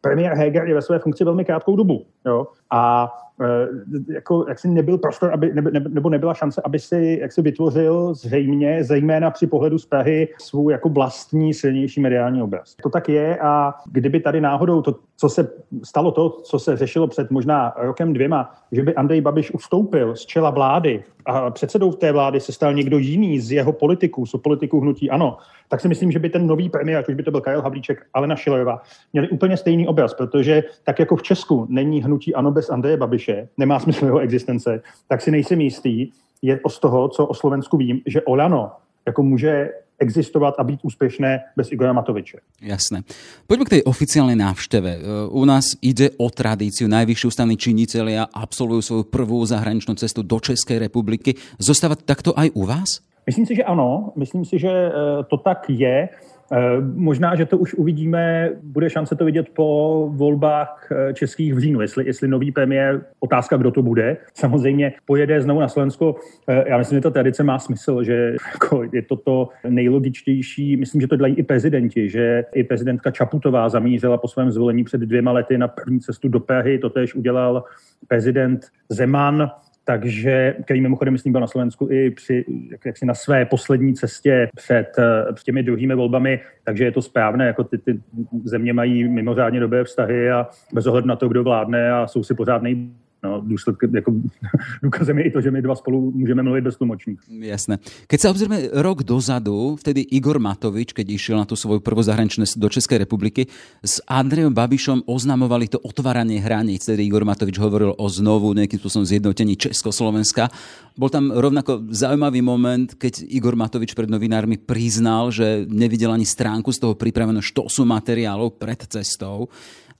premiér 0.00 0.32
Heger 0.34 0.68
je 0.68 0.74
ve 0.74 0.82
své 0.82 0.98
funkci 0.98 1.24
velmi 1.24 1.44
krátkou 1.44 1.76
dobu. 1.76 2.06
Jo? 2.26 2.46
A 2.74 3.12
e, 3.40 4.14
jako, 4.14 4.44
jak 4.48 4.58
si 4.58 4.68
nebyl 4.68 4.98
prostor, 4.98 5.32
aby, 5.32 5.52
ne, 5.54 5.62
nebo 5.88 6.10
nebyla 6.10 6.34
šance, 6.34 6.62
aby 6.64 6.78
si 6.78 7.18
jak 7.20 7.32
si 7.32 7.42
vytvořil 7.42 8.14
zřejmě, 8.14 8.84
zejména 8.84 9.30
při 9.30 9.46
pohledu 9.46 9.78
z 9.78 9.86
Prahy, 9.86 10.28
svůj 10.38 10.72
jako 10.72 10.88
vlastní 10.88 11.54
silnější 11.54 12.00
mediální 12.00 12.42
obraz. 12.42 12.74
To 12.82 12.90
tak 12.90 13.08
je 13.08 13.38
a 13.38 13.74
kdyby 13.92 14.20
tady 14.20 14.40
náhodou 14.40 14.82
to, 14.82 14.94
co 15.16 15.28
se 15.28 15.50
stalo 15.82 16.10
to, 16.10 16.30
co 16.30 16.58
se 16.58 16.76
řešilo 16.76 17.06
před 17.06 17.30
možná 17.30 17.74
rokem 17.76 18.12
dvěma, 18.12 18.54
že 18.72 18.82
by 18.82 18.94
Andrej 18.94 19.20
Babiš 19.20 19.54
ustoupil 19.54 20.16
z 20.16 20.26
čela 20.26 20.50
vlády 20.50 21.04
a 21.26 21.50
předsedou 21.50 21.92
té 21.92 22.12
vlády 22.12 22.40
se 22.40 22.52
stal 22.52 22.74
někdo 22.74 22.98
jiný 22.98 23.40
z 23.40 23.52
jeho 23.52 23.72
politiků, 23.72 24.26
z 24.26 24.36
politiků 24.36 24.80
hnutí 24.80 25.10
ano, 25.10 25.36
tak 25.68 25.80
si 25.80 25.88
myslím, 25.88 26.12
že 26.12 26.18
by 26.18 26.28
ten 26.28 26.46
nový 26.46 26.68
premiér, 26.68 26.98
ať 26.98 27.08
už 27.08 27.14
by 27.14 27.22
to 27.22 27.30
byl 27.30 27.40
Karel 27.40 27.62
Havlíček, 27.62 28.06
Alena 28.14 28.36
Šilerová, 28.36 28.82
měli 29.12 29.28
úplně 29.28 29.56
stejný 29.56 29.88
obraz, 29.88 30.14
protože 30.14 30.62
tak 30.84 30.98
jako 30.98 31.16
v 31.16 31.22
Česku 31.22 31.66
není 31.68 32.02
hnutí 32.02 32.34
ano 32.34 32.50
bez 32.50 32.63
Andreje 32.70 32.96
Babiše, 32.96 33.48
nemá 33.58 33.80
smysl 33.80 34.04
jeho 34.04 34.18
existence, 34.18 34.82
tak 35.08 35.22
si 35.22 35.30
nejsem 35.30 35.60
jistý, 35.60 36.10
je 36.42 36.60
z 36.68 36.78
toho, 36.78 37.08
co 37.08 37.26
o 37.26 37.34
Slovensku 37.34 37.76
vím, 37.76 38.00
že 38.06 38.22
Olano 38.22 38.72
jako 39.06 39.22
může 39.22 39.70
existovať 39.98 40.54
a 40.58 40.62
byť 40.66 40.78
úspešné 40.82 41.30
bez 41.56 41.70
Igora 41.70 41.94
Matoviče. 41.94 42.42
Jasné. 42.58 43.06
Poďme 43.46 43.64
k 43.64 43.74
tej 43.78 43.82
oficiálnej 43.86 44.34
návšteve. 44.34 44.90
E, 44.90 45.00
u 45.30 45.42
nás 45.46 45.78
ide 45.78 46.10
o 46.18 46.26
tradíciu. 46.30 46.90
Najvyšší 46.90 47.30
ústavní 47.30 47.54
činitelia 47.54 48.26
absolvujú 48.26 48.82
svoju 48.82 49.04
prvú 49.06 49.38
zahraničnú 49.46 49.94
cestu 49.94 50.26
do 50.26 50.38
Českej 50.42 50.82
republiky. 50.82 51.38
Zostáva 51.62 51.94
takto 51.94 52.34
aj 52.34 52.50
u 52.58 52.66
vás? 52.66 53.06
Myslím 53.24 53.46
si, 53.46 53.54
že 53.56 53.64
ano. 53.64 54.12
Myslím 54.18 54.44
si, 54.44 54.58
že 54.58 54.68
e, 54.68 54.90
to 55.30 55.38
tak 55.38 55.70
je. 55.70 56.10
Eh, 56.52 56.80
možná, 56.80 57.34
že 57.34 57.46
to 57.46 57.58
už 57.58 57.74
uvidíme, 57.74 58.50
bude 58.62 58.90
šance 58.90 59.16
to 59.16 59.24
vidět 59.24 59.48
po 59.48 60.08
volbách 60.12 60.88
eh, 60.92 61.14
českých 61.14 61.54
v 61.54 61.58
říjnu, 61.58 61.80
jestli, 61.80 62.06
jestli 62.06 62.28
nový 62.28 62.52
premiér, 62.52 63.04
otázka, 63.20 63.56
kdo 63.56 63.70
to 63.70 63.82
bude. 63.82 64.16
Samozřejmě 64.34 64.92
pojede 65.04 65.42
znovu 65.42 65.60
na 65.60 65.68
Slovensko. 65.68 66.16
Eh, 66.48 66.64
já 66.68 66.78
myslím, 66.78 66.96
že 66.96 67.02
ta 67.02 67.10
tradice 67.10 67.42
má 67.42 67.58
smysl, 67.58 68.02
že 68.02 68.36
jako 68.52 68.84
je 68.92 69.02
to 69.02 69.16
to 69.16 69.48
nejlogičtější. 69.68 70.76
Myslím, 70.76 71.00
že 71.00 71.06
to 71.06 71.16
dělají 71.16 71.34
i 71.34 71.42
prezidenti, 71.42 72.10
že 72.10 72.44
i 72.54 72.64
prezidentka 72.64 73.10
Čaputová 73.10 73.68
zamířila 73.68 74.18
po 74.18 74.28
svém 74.28 74.50
zvolení 74.50 74.84
před 74.84 75.00
dvěma 75.00 75.32
lety 75.32 75.58
na 75.58 75.68
první 75.68 76.00
cestu 76.00 76.28
do 76.28 76.40
Prahy. 76.40 76.78
To 76.78 76.90
tež 76.90 77.14
udělal 77.14 77.64
prezident 78.08 78.66
Zeman 78.88 79.50
takže, 79.84 80.56
který 80.64 80.80
mimochodem, 80.80 81.12
myslím, 81.12 81.32
byl 81.32 81.40
na 81.40 81.46
Slovensku 81.46 81.88
i 81.90 82.10
při, 82.10 82.44
jak, 82.70 82.86
jak 82.86 82.96
si 82.96 83.06
na 83.06 83.14
své 83.14 83.44
poslední 83.44 83.94
cestě 83.94 84.48
před, 84.56 84.96
před 85.34 85.44
těmi 85.44 85.62
druhými 85.62 85.94
volbami, 85.94 86.40
takže 86.64 86.84
je 86.84 86.92
to 86.92 87.02
správné, 87.02 87.46
jako 87.46 87.64
ty, 87.64 87.78
ty 87.78 88.00
země 88.44 88.72
mají 88.72 89.08
mimořádně 89.08 89.60
dobré 89.60 89.84
vztahy 89.84 90.30
a 90.30 90.46
bez 90.72 90.86
ohledu 90.86 91.08
na 91.08 91.16
to, 91.16 91.28
kdo 91.28 91.44
vládne 91.44 91.92
a 91.92 92.06
jsou 92.06 92.22
si 92.22 92.34
pořád 92.34 92.62
nej, 92.62 92.88
No, 93.24 93.40
důsledky, 93.40 93.88
jako, 93.94 94.12
důkazem 94.82 95.18
je 95.18 95.24
i 95.24 95.30
to, 95.30 95.40
že 95.40 95.50
my 95.50 95.62
dva 95.62 95.74
spolu 95.74 96.10
můžeme 96.10 96.42
mluvit 96.42 96.64
bez 96.64 96.76
tlmočník. 96.76 97.20
Jasné. 97.40 97.80
Keď 98.04 98.18
sa 98.20 98.28
obzrieme 98.28 98.68
rok 98.84 99.00
dozadu, 99.00 99.80
vtedy 99.80 100.04
Igor 100.12 100.36
Matovič, 100.36 100.92
keď 100.92 101.06
išiel 101.08 101.40
na 101.40 101.48
tú 101.48 101.56
svoju 101.56 101.80
prvú 101.80 102.04
zahraničnú 102.04 102.44
do 102.60 102.68
Českej 102.68 103.00
republiky, 103.00 103.48
s 103.80 104.04
Andrejom 104.04 104.52
Babišom 104.52 105.08
oznamovali 105.08 105.72
to 105.72 105.80
otváranie 105.80 106.36
hraníc. 106.36 106.84
Tedy 106.84 107.08
Igor 107.08 107.24
Matovič 107.24 107.56
hovoril 107.56 107.96
o 107.96 108.06
znovu 108.12 108.52
nejakým 108.52 108.76
spôsobom 108.76 109.08
zjednotení 109.08 109.56
Československa. 109.56 110.52
Bol 110.92 111.08
tam 111.08 111.32
rovnako 111.32 111.88
zaujímavý 111.96 112.44
moment, 112.44 112.92
keď 112.92 113.24
Igor 113.24 113.56
Matovič 113.56 113.96
pred 113.96 114.12
novinármi 114.12 114.60
priznal, 114.60 115.32
že 115.32 115.64
nevidel 115.64 116.12
ani 116.12 116.28
stránku 116.28 116.76
z 116.76 116.84
toho 116.84 116.92
pripravenú 116.92 117.40
štosu 117.40 117.88
materiálov 117.88 118.60
pred 118.60 118.84
cestou. 118.84 119.48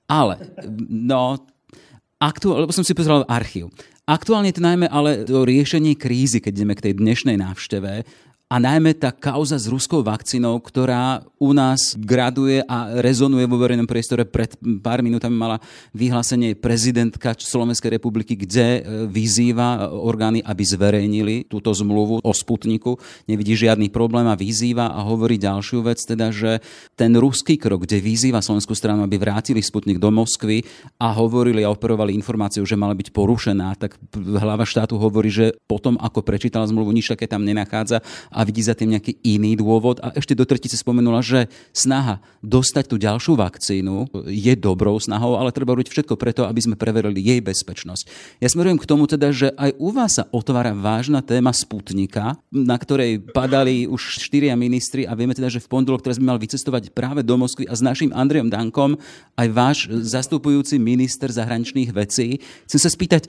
Ale, 0.05 0.37
no, 0.93 1.41
aktuál, 2.21 2.67
lebo 2.67 2.73
som 2.75 2.87
si 2.87 2.97
pozeral 2.97 3.27
archív. 3.27 3.73
Aktuálne 4.05 4.53
je 4.53 4.61
to 4.61 4.67
najmä 4.69 4.87
ale 4.93 5.25
to 5.25 5.49
riešenie 5.49 5.97
krízy, 5.97 6.45
keď 6.45 6.53
ideme 6.53 6.75
k 6.77 6.85
tej 6.91 6.95
dnešnej 7.01 7.41
návšteve 7.41 8.05
a 8.45 8.61
najmä 8.61 8.93
tá 9.01 9.09
kauza 9.09 9.57
s 9.57 9.65
ruskou 9.73 10.05
vakcínou, 10.05 10.61
ktorá 10.61 11.25
u 11.41 11.57
nás 11.57 11.97
graduje 11.97 12.61
a 12.69 13.01
rezonuje 13.01 13.49
vo 13.49 13.57
verejnom 13.57 13.89
priestore. 13.89 14.29
Pred 14.29 14.61
pár 14.85 15.01
minútami 15.01 15.33
mala 15.33 15.65
vyhlásenie 15.97 16.53
prezidentka 16.53 17.33
Slovenskej 17.33 17.97
republiky, 17.97 18.37
kde 18.37 18.67
e, 18.79 18.81
vyzýva 19.09 19.89
orgány, 19.89 20.45
aby 20.45 20.61
zverejnili 20.61 21.49
túto 21.49 21.73
zmluvu 21.73 22.21
o 22.21 22.33
Sputniku. 22.37 23.01
Nevidí 23.25 23.57
žiadny 23.57 23.89
problém 23.89 24.29
a 24.29 24.37
vyzýva 24.37 24.93
a 24.93 25.01
hovorí 25.01 25.41
ďalšiu 25.41 25.81
vec, 25.81 26.05
teda, 26.05 26.29
že 26.29 26.61
ten 27.01 27.17
ruský 27.17 27.57
krok, 27.57 27.89
kde 27.89 27.97
vyzýva 28.05 28.45
slovenskú 28.45 28.77
stranu, 28.77 29.09
aby 29.09 29.17
vrátili 29.17 29.65
Sputnik 29.65 29.97
do 29.97 30.13
Moskvy 30.13 30.61
a 31.01 31.17
hovorili 31.17 31.65
a 31.65 31.73
operovali 31.73 32.13
informáciu, 32.13 32.69
že 32.69 32.77
mala 32.77 32.93
byť 32.93 33.09
porušená, 33.09 33.73
tak 33.81 33.97
hlava 34.15 34.69
štátu 34.69 35.01
hovorí, 35.01 35.33
že 35.33 35.57
potom, 35.65 35.97
ako 35.97 36.21
prečítala 36.21 36.69
zmluvu, 36.69 36.93
nič 36.93 37.09
také 37.09 37.25
tam 37.25 37.41
nenachádza 37.41 38.05
a 38.29 38.44
vidí 38.45 38.63
za 38.65 38.77
tým 38.77 38.97
nejaký 38.97 39.19
iný 39.25 39.59
dôvod. 39.59 40.01
A 40.05 40.13
ešte 40.15 40.37
do 40.37 40.45
tretice 40.45 40.77
spomenula, 40.79 41.25
že 41.25 41.49
snaha 41.73 42.21
dostať 42.45 42.85
tú 42.87 42.97
ďalšiu 43.01 43.35
vakcínu 43.35 44.13
je 44.29 44.55
dobrou 44.55 44.97
snahou, 45.01 45.41
ale 45.41 45.51
treba 45.51 45.75
robiť 45.75 45.91
všetko 45.91 46.15
preto, 46.21 46.47
aby 46.47 46.61
sme 46.61 46.77
preverili 46.79 47.25
jej 47.25 47.41
bezpečnosť. 47.41 48.05
Ja 48.39 48.49
smerujem 48.53 48.79
k 48.79 48.89
tomu 48.89 49.09
teda, 49.09 49.33
že 49.33 49.51
aj 49.57 49.75
u 49.81 49.89
vás 49.91 50.21
sa 50.21 50.29
otvára 50.31 50.77
vážna 50.77 51.25
téma 51.25 51.51
Sputnika, 51.51 52.39
na 52.53 52.77
ktorej 52.77 53.19
padali 53.33 53.89
už 53.89 54.23
štyria 54.23 54.55
ministri 54.55 55.09
a 55.09 55.17
vieme 55.17 55.35
teda, 55.35 55.51
že 55.51 55.65
v 55.65 55.71
pondelok 55.73 56.05
teraz 56.05 56.21
by 56.21 56.25
mal 56.31 56.39
vycestovať 56.39 56.93
práve 56.93 57.25
do 57.25 57.35
Moskvy 57.35 57.67
a 57.67 57.75
s 57.75 57.83
našim 57.83 58.13
Andrejom 58.13 58.53
Dankom 58.53 59.01
aj 59.35 59.49
váš 59.51 59.79
zastupujúci 59.91 60.79
minister 60.79 61.33
zahraničných 61.33 61.91
vecí. 61.91 62.39
Chcem 62.69 62.81
sa 62.81 62.91
spýtať, 62.93 63.27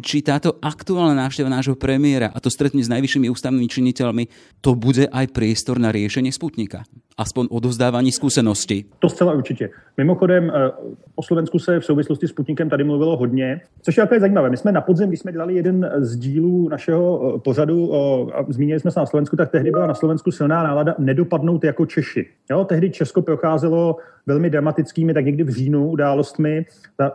či 0.00 0.22
táto 0.22 0.56
aktuálna 0.62 1.18
návšteva 1.26 1.50
nášho 1.50 1.74
premiéra 1.76 2.30
a 2.32 2.38
to 2.38 2.48
stretnutie 2.48 2.86
s 2.86 2.92
najvyššími 2.92 3.26
ústavnými 3.28 3.68
činiteľmi 3.68 4.24
to 4.60 4.74
bude 4.74 5.06
aj 5.08 5.32
priestor 5.32 5.78
na 5.78 5.90
riešenie 5.94 6.32
Sputnika. 6.32 6.84
Aspoň 7.18 7.46
odovzdávání 7.50 8.12
zkušeností. 8.12 8.84
To 8.98 9.08
zcela 9.08 9.32
určitě. 9.32 9.70
Mimochodem, 9.96 10.52
eh, 10.54 10.70
o 11.14 11.22
Slovensku 11.22 11.58
se 11.58 11.80
v 11.80 11.84
souvislosti 11.84 12.28
s 12.28 12.30
Sputnikem 12.30 12.68
tady 12.68 12.84
mluvilo 12.84 13.16
hodně, 13.16 13.60
což 13.82 13.96
je 13.96 14.02
také 14.02 14.20
zajímavé. 14.20 14.50
My 14.50 14.56
jsme 14.56 14.72
na 14.72 14.80
podzim, 14.80 15.08
když 15.08 15.20
jsme 15.20 15.32
dělali 15.32 15.54
jeden 15.54 15.90
z 15.98 16.16
dílů 16.16 16.68
našeho 16.68 17.34
eh, 17.36 17.38
pořadu, 17.38 17.88
o, 17.92 18.28
a 18.34 18.44
zmínili 18.48 18.80
jsme 18.80 18.90
se 18.90 19.00
na 19.00 19.06
Slovensku, 19.06 19.36
tak 19.36 19.50
tehdy 19.50 19.70
byla 19.70 19.86
na 19.86 19.94
Slovensku 19.94 20.30
silná 20.30 20.62
nálada 20.62 20.94
nedopadnout 20.98 21.64
jako 21.64 21.86
Češi. 21.86 22.26
Jo, 22.50 22.64
tehdy 22.64 22.90
Česko 22.90 23.22
procházelo 23.22 23.96
velmi 24.26 24.50
dramatickými, 24.50 25.14
tak 25.14 25.24
někdy 25.24 25.44
v 25.44 25.48
říjnu 25.48 25.90
událostmi, 25.90 26.66
eh, 27.00 27.10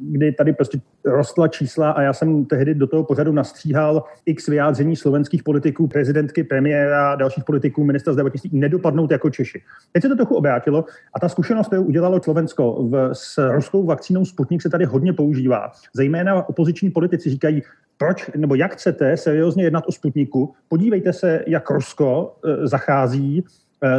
kdy 0.00 0.32
tady 0.32 0.52
prostě 0.52 0.80
rostla 1.04 1.48
čísla 1.48 1.90
a 1.90 2.02
já 2.02 2.12
jsem 2.12 2.44
tehdy 2.44 2.74
do 2.74 2.86
toho 2.86 3.04
pořadu 3.04 3.32
nastříhal 3.32 4.04
x 4.26 4.48
vyjádření 4.48 4.96
slovenských 4.96 5.42
politiků, 5.42 5.88
prezidentky, 5.88 6.44
premiéra, 6.44 7.14
dalších 7.14 7.44
politiků, 7.44 7.84
ministra 7.84 8.12
zdravotnictví 8.12 8.50
nedopadnout 8.52 9.10
jako 9.10 9.29
Češi. 9.30 9.62
Teď 9.92 10.02
se 10.02 10.08
to 10.08 10.16
trochu 10.16 10.34
obrátilo 10.34 10.84
a 11.14 11.20
ta 11.20 11.28
zkušenost, 11.28 11.66
kterou 11.66 11.82
udělalo 11.82 12.22
Slovensko 12.22 12.88
v, 12.90 13.10
s 13.12 13.50
ruskou 13.50 13.86
vakcínou 13.86 14.24
Sputnik, 14.24 14.62
se 14.62 14.70
tady 14.70 14.84
hodně 14.84 15.12
používá. 15.12 15.72
Zejména 15.94 16.48
opoziční 16.48 16.90
politici 16.90 17.30
říkají, 17.30 17.62
proč 17.98 18.30
nebo 18.36 18.54
jak 18.54 18.72
chcete 18.72 19.16
seriózně 19.16 19.64
jednat 19.64 19.84
o 19.86 19.92
Sputniku, 19.92 20.54
podívejte 20.68 21.12
se, 21.12 21.44
jak 21.46 21.70
Rusko 21.70 22.36
e, 22.44 22.66
zachází 22.66 23.44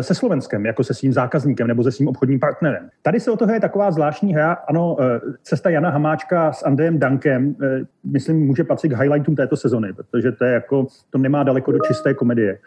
se 0.01 0.15
Slovenskem, 0.15 0.65
jako 0.65 0.83
se 0.83 0.93
svým 0.93 1.13
zákazníkem 1.13 1.67
nebo 1.67 1.83
se 1.83 1.91
svým 1.91 2.07
obchodním 2.07 2.39
partnerem. 2.39 2.89
Tady 3.01 3.19
se 3.19 3.31
o 3.31 3.37
toho 3.37 3.53
je 3.53 3.59
taková 3.59 3.91
zvláštní 3.91 4.33
hra. 4.33 4.53
Ano, 4.53 4.97
eh, 4.99 5.19
cesta 5.43 5.69
Jana 5.69 5.89
Hamáčka 5.89 6.53
s 6.53 6.63
Andrejem 6.63 6.99
Dankem, 6.99 7.55
myslím, 8.03 8.39
může 8.45 8.63
patřit 8.63 8.89
k 8.89 8.97
highlightům 8.97 9.35
této 9.35 9.57
sezony, 9.57 9.93
protože 9.93 10.31
to 10.31 10.45
je 10.45 10.53
jako, 10.53 10.87
to 11.09 11.17
nemá 11.17 11.43
daleko 11.43 11.71
do 11.71 11.79
čisté 11.87 12.13
komedie. 12.13 12.59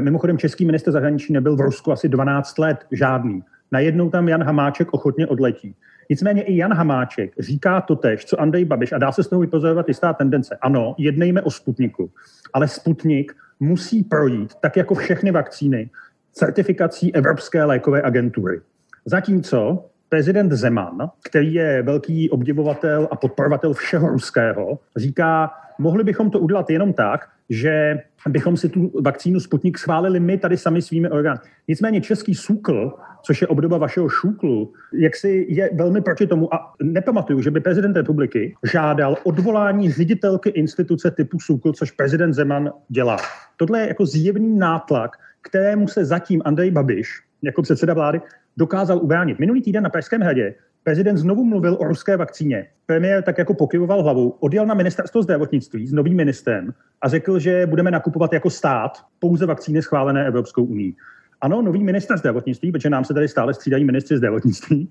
Mimochodem, 0.00 0.38
český 0.38 0.64
minister 0.64 0.92
zahraničí 0.92 1.32
nebyl 1.32 1.56
v 1.56 1.60
Rusku 1.60 1.92
asi 1.92 2.08
12 2.08 2.58
let 2.58 2.78
žádný. 2.92 3.42
Najednou 3.72 4.10
tam 4.10 4.28
Jan 4.28 4.42
Hamáček 4.42 4.94
ochotně 4.94 5.26
odletí. 5.26 5.74
Nicméně 6.10 6.42
i 6.42 6.56
Jan 6.56 6.72
Hamáček 6.72 7.32
říká 7.38 7.80
to 7.80 7.96
tež, 7.96 8.24
co 8.24 8.40
Andrej 8.40 8.64
Babiš, 8.64 8.92
a 8.92 8.98
dá 8.98 9.12
se 9.12 9.22
z 9.22 9.28
toho 9.28 9.40
vypozorovat 9.40 9.88
jistá 9.88 10.12
tendence. 10.12 10.58
Ano, 10.60 10.94
jednejme 10.98 11.42
o 11.42 11.50
Sputniku, 11.50 12.10
ale 12.52 12.68
Sputnik 12.68 13.32
musí 13.60 14.04
projít, 14.04 14.54
tak 14.54 14.76
jako 14.76 14.94
všechny 14.94 15.30
vakcíny, 15.30 15.90
certifikací 16.38 17.14
Evropské 17.14 17.64
lékové 17.64 18.02
agentury. 18.02 18.60
Zatímco 19.04 19.84
prezident 20.08 20.52
Zeman, 20.52 21.10
který 21.24 21.54
je 21.54 21.82
velký 21.82 22.30
obdivovatel 22.30 23.08
a 23.10 23.16
podporovatel 23.16 23.72
všeho 23.72 24.08
ruského, 24.08 24.78
říká, 24.96 25.50
mohli 25.78 26.04
bychom 26.04 26.30
to 26.30 26.38
udělat 26.38 26.70
jenom 26.70 26.92
tak, 26.92 27.28
že 27.50 28.00
bychom 28.28 28.56
si 28.56 28.68
tu 28.68 28.92
vakcínu 29.04 29.40
Sputnik 29.40 29.78
schválili 29.78 30.20
my 30.20 30.38
tady 30.38 30.56
sami 30.56 30.82
svými 30.82 31.10
orgány. 31.10 31.38
Nicméně 31.68 32.00
český 32.00 32.34
SÚKL, 32.34 32.92
což 33.22 33.40
je 33.40 33.46
obdoba 33.46 33.78
vašeho 33.78 34.08
šúklu, 34.08 34.72
jak 34.92 35.16
si 35.16 35.46
je 35.48 35.70
velmi 35.74 36.00
proti 36.00 36.26
tomu 36.26 36.54
a 36.54 36.74
nepamatuju, 36.82 37.42
že 37.42 37.50
by 37.50 37.60
prezident 37.60 37.96
republiky 37.96 38.54
žádal 38.72 39.16
odvolání 39.24 39.92
ředitelky 39.92 40.48
instituce 40.48 41.10
typu 41.10 41.40
SÚKL, 41.40 41.72
což 41.72 41.90
prezident 41.90 42.32
Zeman 42.32 42.70
dělá. 42.88 43.16
Tohle 43.56 43.80
je 43.80 43.88
jako 43.88 44.06
zjevný 44.06 44.58
nátlak, 44.58 45.10
kterému 45.46 45.88
se 45.88 46.04
zatím 46.04 46.42
Andrej 46.44 46.70
Babiš 46.70 47.22
jako 47.42 47.62
předseda 47.62 47.94
vlády 47.94 48.20
dokázal 48.56 48.98
ubránit. 48.98 49.38
Minulý 49.38 49.62
týden 49.62 49.82
na 49.82 49.90
Pražském 49.90 50.20
hradě 50.20 50.54
prezident 50.82 51.16
znovu 51.16 51.44
mluvil 51.44 51.76
o 51.80 51.84
ruské 51.84 52.16
vakcíně. 52.16 52.66
Premiér 52.86 53.22
tak 53.22 53.38
jako 53.38 53.54
pokyvoval 53.54 54.02
hlavou, 54.02 54.28
odjel 54.28 54.66
na 54.66 54.74
ministerstvo 54.74 55.22
zdravotnictví 55.22 55.86
s 55.86 55.92
novým 55.92 56.16
ministrem 56.16 56.74
a 57.02 57.08
řekl, 57.08 57.38
že 57.38 57.66
budeme 57.66 57.90
nakupovat 57.90 58.32
jako 58.32 58.50
stát 58.50 58.92
pouze 59.18 59.46
vakcíny 59.46 59.82
schválené 59.82 60.26
Evropskou 60.26 60.64
unii. 60.64 60.94
Ano, 61.40 61.62
nový 61.62 61.84
minister 61.84 62.16
zdravotnictví, 62.18 62.72
protože 62.72 62.90
nám 62.90 63.04
se 63.04 63.14
tady 63.14 63.28
stále 63.28 63.54
střídají 63.54 63.84
ministři 63.84 64.16
zdravotnictví, 64.16 64.88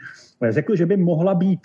řekl, 0.50 0.76
že 0.76 0.86
by 0.86 0.98
mohla 0.98 1.36
být, 1.36 1.60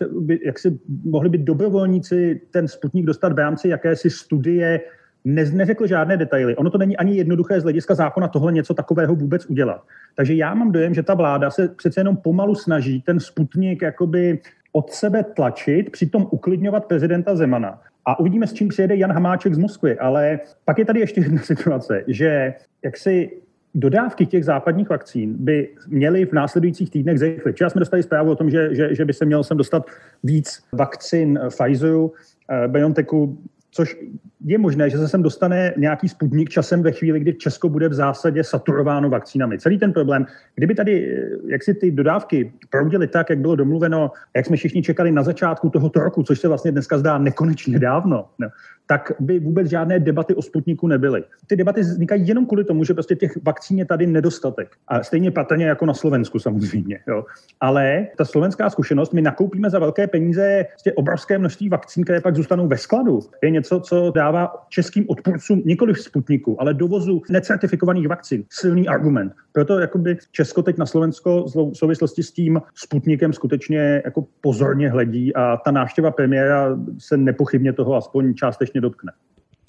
jak 0.44 0.58
si, 0.58 0.78
mohli 1.04 1.28
být 1.28 1.42
dobrovolníci 1.42 2.40
ten 2.50 2.68
Sputnik 2.68 3.06
dostat 3.06 3.32
v 3.32 3.38
rámci 3.38 3.68
jakési 3.68 4.10
studie 4.10 4.80
ne, 5.24 5.44
neřekl 5.44 5.86
žádné 5.86 6.16
detaily. 6.16 6.56
Ono 6.56 6.70
to 6.70 6.78
není 6.78 6.96
ani 6.96 7.16
jednoduché 7.16 7.60
z 7.60 7.62
hlediska 7.62 7.94
zákona 7.94 8.28
tohle 8.28 8.52
něco 8.52 8.74
takového 8.74 9.14
vůbec 9.14 9.46
udělat. 9.46 9.82
Takže 10.14 10.34
já 10.34 10.54
mám 10.54 10.72
dojem, 10.72 10.94
že 10.94 11.02
ta 11.02 11.14
vláda 11.14 11.50
se 11.50 11.68
přece 11.68 12.00
jenom 12.00 12.16
pomalu 12.16 12.54
snaží 12.54 13.02
ten 13.02 13.20
Sputnik 13.20 13.82
jakoby 13.82 14.38
od 14.72 14.90
sebe 14.90 15.24
tlačit, 15.24 15.90
přitom 15.90 16.26
uklidňovat 16.30 16.84
prezidenta 16.84 17.36
Zemana. 17.36 17.80
A 18.04 18.20
uvidíme, 18.20 18.46
s 18.46 18.52
čím 18.52 18.68
přijede 18.68 18.96
Jan 18.96 19.12
Hamáček 19.12 19.54
z 19.54 19.58
Moskvy. 19.58 19.98
Ale 19.98 20.40
pak 20.64 20.78
je 20.78 20.84
tady 20.84 21.00
ještě 21.00 21.20
jedna 21.20 21.42
situace, 21.42 22.04
že 22.06 22.54
jak 22.82 22.96
si 22.96 23.30
dodávky 23.74 24.26
těch 24.26 24.44
západních 24.44 24.88
vakcín 24.88 25.34
by 25.38 25.68
měly 25.88 26.26
v 26.26 26.32
následujících 26.32 26.90
týdnech 26.90 27.18
zrychlit. 27.18 27.52
Včera 27.52 27.70
jsme 27.70 27.78
dostali 27.78 28.02
zprávu 28.02 28.30
o 28.30 28.36
tom, 28.36 28.50
že, 28.50 28.74
že, 28.74 28.94
že 28.94 29.04
by 29.04 29.12
se 29.12 29.24
měl 29.24 29.44
sem 29.44 29.56
dostat 29.56 29.86
víc 30.22 30.62
vakcín 30.72 31.40
Pfizeru, 31.48 32.12
eh, 32.50 32.68
BioNTechu, 32.68 33.38
což 33.70 33.96
je 34.44 34.58
možné, 34.58 34.90
že 34.90 34.98
se 34.98 35.08
sem 35.08 35.22
dostane 35.22 35.74
nějaký 35.76 36.08
sputnik 36.08 36.48
časem 36.48 36.82
ve 36.82 36.92
chvíli, 36.92 37.20
kdy 37.20 37.34
Česko 37.34 37.68
bude 37.68 37.88
v 37.88 37.94
zásadě 37.94 38.44
saturováno 38.44 39.10
vakcínami. 39.10 39.58
Celý 39.58 39.78
ten 39.78 39.92
problém, 39.92 40.26
kdyby 40.54 40.74
tady 40.74 41.12
eh, 41.12 41.28
jak 41.46 41.62
si 41.62 41.74
ty 41.74 41.90
dodávky 41.90 42.52
proudily 42.70 43.06
tak, 43.06 43.30
jak 43.30 43.38
bylo 43.38 43.56
domluveno, 43.56 44.10
jak 44.36 44.46
jsme 44.46 44.56
všichni 44.56 44.82
čekali 44.82 45.12
na 45.12 45.22
začátku 45.22 45.70
tohoto 45.70 46.00
roku, 46.00 46.22
což 46.22 46.40
se 46.40 46.48
vlastně 46.48 46.72
dneska 46.72 46.98
zdá 46.98 47.18
nekonečně 47.18 47.78
dávno, 47.78 48.28
no, 48.38 48.48
tak 48.90 49.12
by 49.20 49.38
vůbec 49.38 49.70
žádné 49.70 50.00
debaty 50.00 50.34
o 50.34 50.42
Sputniku 50.42 50.86
nebyly. 50.86 51.24
Ty 51.46 51.56
debaty 51.56 51.80
vznikají 51.80 52.28
jenom 52.28 52.46
kvůli 52.46 52.64
tomu, 52.64 52.84
že 52.84 52.94
prostě 52.94 53.16
těch 53.16 53.38
vakcín 53.42 53.78
je 53.78 53.84
tady 53.84 54.06
nedostatek. 54.06 54.68
A 54.88 55.02
stejně 55.02 55.30
patrně 55.30 55.66
jako 55.66 55.86
na 55.86 55.94
Slovensku 55.94 56.38
samozřejmě. 56.38 56.98
Jo. 57.08 57.24
Ale 57.60 58.06
ta 58.16 58.24
slovenská 58.24 58.70
zkušenost, 58.70 59.12
my 59.12 59.22
nakoupíme 59.22 59.70
za 59.70 59.78
velké 59.78 60.06
peníze 60.06 60.66
prostě 60.70 60.92
obrovské 60.92 61.38
množství 61.38 61.68
vakcín, 61.68 62.04
které 62.04 62.20
pak 62.20 62.36
zůstanou 62.36 62.68
ve 62.68 62.76
skladu. 62.76 63.20
Je 63.42 63.50
něco, 63.60 63.80
co 63.80 64.12
dává 64.14 64.52
českým 64.68 65.04
odpůrcům 65.08 65.62
nikoli 65.64 65.94
v 65.94 66.00
Sputniku, 66.00 66.60
ale 66.60 66.74
dovozu 66.74 67.22
necertifikovaných 67.30 68.08
vakcín 68.08 68.44
silný 68.50 68.88
argument. 68.88 69.32
Proto 69.52 69.78
jakoby 69.78 70.16
Česko 70.32 70.62
teď 70.62 70.78
na 70.78 70.86
Slovensko 70.86 71.44
v 71.44 71.76
souvislosti 71.76 72.22
s 72.22 72.32
tím 72.32 72.60
Sputnikem 72.74 73.32
skutečně 73.32 74.02
jako 74.04 74.24
pozorně 74.40 74.90
hledí 74.90 75.34
a 75.34 75.56
ta 75.56 75.70
návštěva 75.70 76.10
premiéra 76.10 76.78
se 76.98 77.16
nepochybně 77.16 77.72
toho 77.72 77.94
aspoň 77.94 78.34
částečně 78.34 78.80
dotkne. 78.80 79.12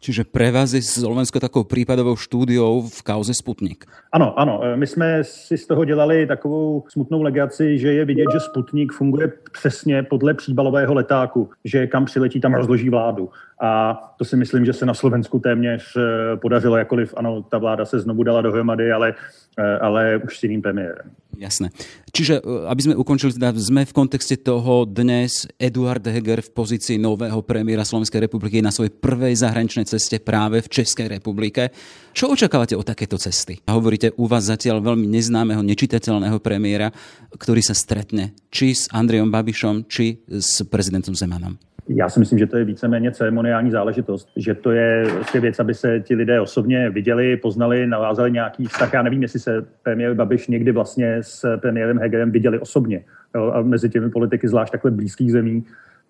Čiže 0.01 0.23
pre 0.23 0.49
vás 0.51 0.73
je 0.73 0.81
Slovensko 0.81 1.39
takovou 1.39 1.63
prípadovou 1.63 2.15
štúdiou 2.17 2.81
v 2.89 3.01
kauze 3.05 3.33
Sputnik. 3.33 3.85
Ano, 4.11 4.33
ano. 4.39 4.61
My 4.75 4.87
jsme 4.87 5.23
si 5.23 5.57
z 5.57 5.67
toho 5.67 5.85
dělali 5.85 6.25
takovou 6.25 6.83
smutnou 6.89 7.21
legaci, 7.21 7.77
že 7.77 7.93
je 7.93 8.05
vidět, 8.05 8.25
že 8.33 8.39
Sputnik 8.39 8.93
funguje 8.93 9.31
přesně 9.51 10.03
podle 10.03 10.33
příbalového 10.33 10.93
letáku, 10.93 11.49
že 11.65 11.87
kam 11.87 12.05
přiletí, 12.05 12.41
tam 12.41 12.53
rozloží 12.53 12.89
vládu. 12.89 13.29
A 13.61 13.93
to 14.17 14.25
si 14.25 14.35
myslím, 14.35 14.65
že 14.65 14.73
se 14.73 14.85
na 14.85 14.93
Slovensku 14.93 15.39
téměř 15.39 15.97
eh, 15.97 16.37
podařilo, 16.37 16.77
jakoliv 16.77 17.13
ano, 17.17 17.41
ta 17.41 17.57
vláda 17.57 17.85
se 17.85 17.99
znovu 17.99 18.23
dala 18.23 18.41
dohromady, 18.41 18.91
ale, 18.91 19.13
eh, 19.57 19.77
ale 19.77 20.17
už 20.17 20.39
s 20.39 20.43
jiným 20.43 20.61
premiérem. 20.61 21.11
Jasné. 21.37 21.69
Čiže, 22.09 22.41
eh, 22.41 22.65
aby 22.65 22.81
sme 22.81 22.97
ukončili, 22.97 23.37
teda 23.37 23.53
sme 23.53 23.85
v 23.85 23.93
kontexte 23.93 24.41
toho 24.41 24.89
dnes 24.89 25.45
Eduard 25.61 26.01
Heger 26.01 26.41
v 26.41 26.49
pozícii 26.49 26.97
nového 26.97 27.45
premiéra 27.45 27.85
Slovenskej 27.85 28.25
republiky 28.25 28.65
na 28.65 28.73
svojej 28.73 28.97
prvej 28.97 29.37
zahraničnej 29.37 29.85
ceste 29.85 30.17
práve 30.17 30.65
v 30.65 30.71
Českej 30.81 31.21
republike. 31.21 31.69
Čo 32.17 32.33
očakávate 32.33 32.73
od 32.73 32.89
takéto 32.89 33.21
cesty? 33.21 33.61
A 33.69 33.77
hovoríte 33.77 34.09
u 34.17 34.25
vás 34.25 34.49
zatiaľ 34.49 34.81
veľmi 34.81 35.05
neznámeho, 35.05 35.61
nečitateľného 35.61 36.41
premiéra, 36.41 36.89
ktorý 37.37 37.61
sa 37.61 37.77
stretne 37.77 38.33
či 38.49 38.73
s 38.73 38.89
Andrejom 38.89 39.29
Babišom, 39.29 39.85
či 39.85 40.25
s 40.25 40.65
prezidentom 40.65 41.13
Zemanom. 41.13 41.61
Já 41.95 42.09
si 42.09 42.19
myslím, 42.19 42.39
že 42.39 42.47
to 42.47 42.57
je 42.57 42.65
víceméně 42.65 43.11
ceremoniální 43.11 43.71
záležitost, 43.71 44.29
že 44.35 44.53
to 44.53 44.71
je 44.71 45.05
vlastně 45.13 45.39
věc, 45.39 45.59
aby 45.59 45.73
se 45.73 45.99
ti 45.99 46.15
lidé 46.15 46.41
osobně 46.41 46.89
viděli, 46.89 47.37
poznali, 47.37 47.87
navázali 47.87 48.31
nějaký 48.31 48.65
vztah. 48.65 48.93
Já 48.93 49.01
nevím, 49.01 49.21
jestli 49.21 49.39
se 49.39 49.65
premiér 49.83 50.13
Babiš 50.13 50.47
někdy 50.47 50.71
vlastně 50.71 51.17
s 51.21 51.57
premiérem 51.57 51.99
Hegerem 51.99 52.31
viděli 52.31 52.59
osobně. 52.59 53.03
Jo, 53.35 53.51
a 53.55 53.61
mezi 53.61 53.89
těmi 53.89 54.09
politiky, 54.09 54.47
zvlášť 54.47 54.71
takhle 54.71 54.91
blízkých 54.91 55.31
zemí, 55.31 55.63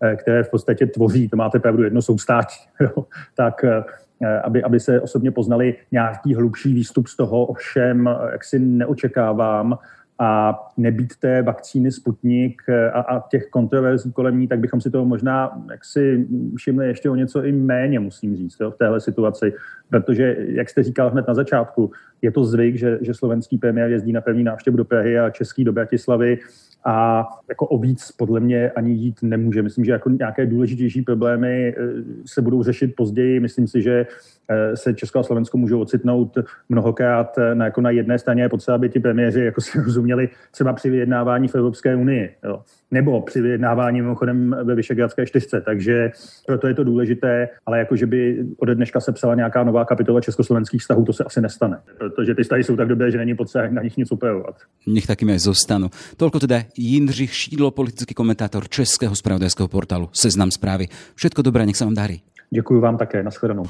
eh, 0.04 0.16
které 0.16 0.44
v 0.44 0.50
podstatě 0.50 0.86
tvoří, 0.86 1.30
to 1.30 1.38
máte 1.38 1.60
pravdu, 1.60 1.84
jedno 1.84 2.02
soustátí, 2.02 2.56
jo, 2.80 3.06
tak 3.36 3.64
eh, 3.64 3.84
aby, 4.44 4.64
aby 4.64 4.80
se 4.80 5.02
osobně 5.02 5.32
poznali 5.32 5.76
nějaký 5.92 6.36
hlubší 6.36 6.74
výstup 6.74 7.08
z 7.08 7.16
toho, 7.18 7.46
ovšem, 7.46 8.08
eh, 8.08 8.32
jak 8.32 8.44
si 8.44 8.60
neočekávám, 8.60 9.78
a 10.24 10.60
nebýt 10.78 11.16
té 11.16 11.42
vakcíny 11.42 11.92
Sputnik 11.92 12.62
a, 12.94 13.00
a 13.00 13.30
těch 13.30 13.50
kontroverzí 13.50 14.12
kolem 14.12 14.40
ní, 14.40 14.48
tak 14.48 14.60
bychom 14.60 14.82
si 14.82 14.92
toho 14.92 15.06
možná 15.06 15.64
jaksi 15.72 16.28
všimli 16.56 16.88
ještě 16.88 17.10
o 17.10 17.16
něco 17.16 17.44
i 17.44 17.52
méně, 17.52 18.00
musím 18.00 18.36
říct, 18.36 18.58
jo, 18.60 18.72
v 18.72 18.78
téhle 18.78 19.00
situaci. 19.00 19.54
Protože, 19.90 20.36
jak 20.40 20.70
jste 20.70 20.84
říkal 20.84 21.10
hned 21.10 21.28
na 21.28 21.34
začátku, 21.34 21.92
je 22.22 22.32
to 22.32 22.44
zvyk, 22.44 22.76
že, 22.76 23.00
že 23.02 23.14
slovenský 23.14 23.58
premiér 23.58 23.92
jezdí 23.92 24.12
na 24.12 24.22
první 24.22 24.44
návštěvu 24.44 24.78
do 24.78 24.86
Prahy 24.86 25.20
a 25.20 25.30
český 25.30 25.64
do 25.64 25.74
Bratislavy 25.74 26.40
a 26.86 27.28
jako 27.50 27.68
o 27.68 27.78
víc 27.78 28.12
podle 28.12 28.40
mě 28.40 28.72
ani 28.72 28.92
jít 28.92 29.18
nemůže. 29.22 29.62
Myslím, 29.62 29.86
že 29.86 29.92
jako 29.92 30.10
nějaké 30.10 30.46
důležitější 30.46 31.02
problémy 31.02 31.76
eh, 31.78 31.84
se 32.26 32.42
budou 32.42 32.64
řešit 32.64 32.96
později. 32.96 33.40
Myslím 33.40 33.68
si, 33.68 33.82
že 33.82 34.06
se 34.76 34.94
Česko 34.94 35.20
a 35.20 35.24
Slovensko 35.24 35.58
můžou 35.58 35.82
ocitnout 35.82 36.38
mnohokrát 36.70 37.38
eh, 37.38 37.56
na, 37.56 37.66
jako 37.66 37.82
na 37.82 37.90
jedné 37.90 38.20
straně 38.20 38.44
je 38.44 38.50
potřeba, 38.50 38.76
aby 38.76 38.90
ti 38.90 39.00
premiéři 39.00 39.46
jako 39.46 39.62
si 39.62 39.82
rozuměli 39.86 40.30
třeba 40.52 40.74
při 40.74 40.90
vyjednávání 40.90 41.48
v 41.48 41.56
Evropské 41.56 41.96
unii. 41.96 42.36
Jo 42.44 42.62
nebo 42.92 43.22
při 43.22 43.42
vyjednávání 43.42 44.02
mimochodem 44.02 44.56
ve 44.64 44.76
Vyšegradské 44.76 45.26
čtyřce. 45.26 45.62
Takže 45.62 46.12
proto 46.46 46.68
je 46.68 46.74
to 46.74 46.84
důležité, 46.84 47.50
ale 47.66 47.80
jako, 47.80 47.96
že 47.96 48.06
by 48.06 48.46
ode 48.58 48.76
dneška 48.76 49.00
se 49.00 49.12
psala 49.12 49.36
nějaká 49.36 49.64
nová 49.64 49.86
kapitola 49.86 50.22
československých 50.22 50.82
vztahů, 50.82 51.06
to 51.06 51.14
se 51.14 51.24
asi 51.24 51.42
nestane, 51.42 51.78
protože 51.98 52.36
ty 52.36 52.44
vztahy 52.44 52.64
jsou 52.64 52.76
tak 52.76 52.88
dobré, 52.88 53.12
že 53.12 53.18
není 53.18 53.36
potřeba 53.36 53.68
na 53.70 53.82
nich 53.82 53.98
nic 53.98 54.12
upravovat. 54.12 54.56
Nech 54.88 55.06
takými 55.06 55.38
aj 55.38 55.46
zostanú. 55.46 55.94
Toľko 56.18 56.42
teda 56.42 56.66
Jindřich 56.74 57.30
Šídlo, 57.30 57.72
politický 57.72 58.18
komentátor 58.18 58.66
Českého 58.66 59.14
spravodajského 59.16 59.70
portálu 59.70 60.10
Seznam 60.10 60.50
zprávy. 60.50 60.90
Všetko 61.16 61.46
dobré, 61.46 61.70
nech 61.70 61.78
sa 61.78 61.86
vám 61.86 61.96
darí. 61.96 62.26
Děkuji 62.50 62.82
vám 62.82 62.98
také, 62.98 63.24
nashledanou. 63.24 63.64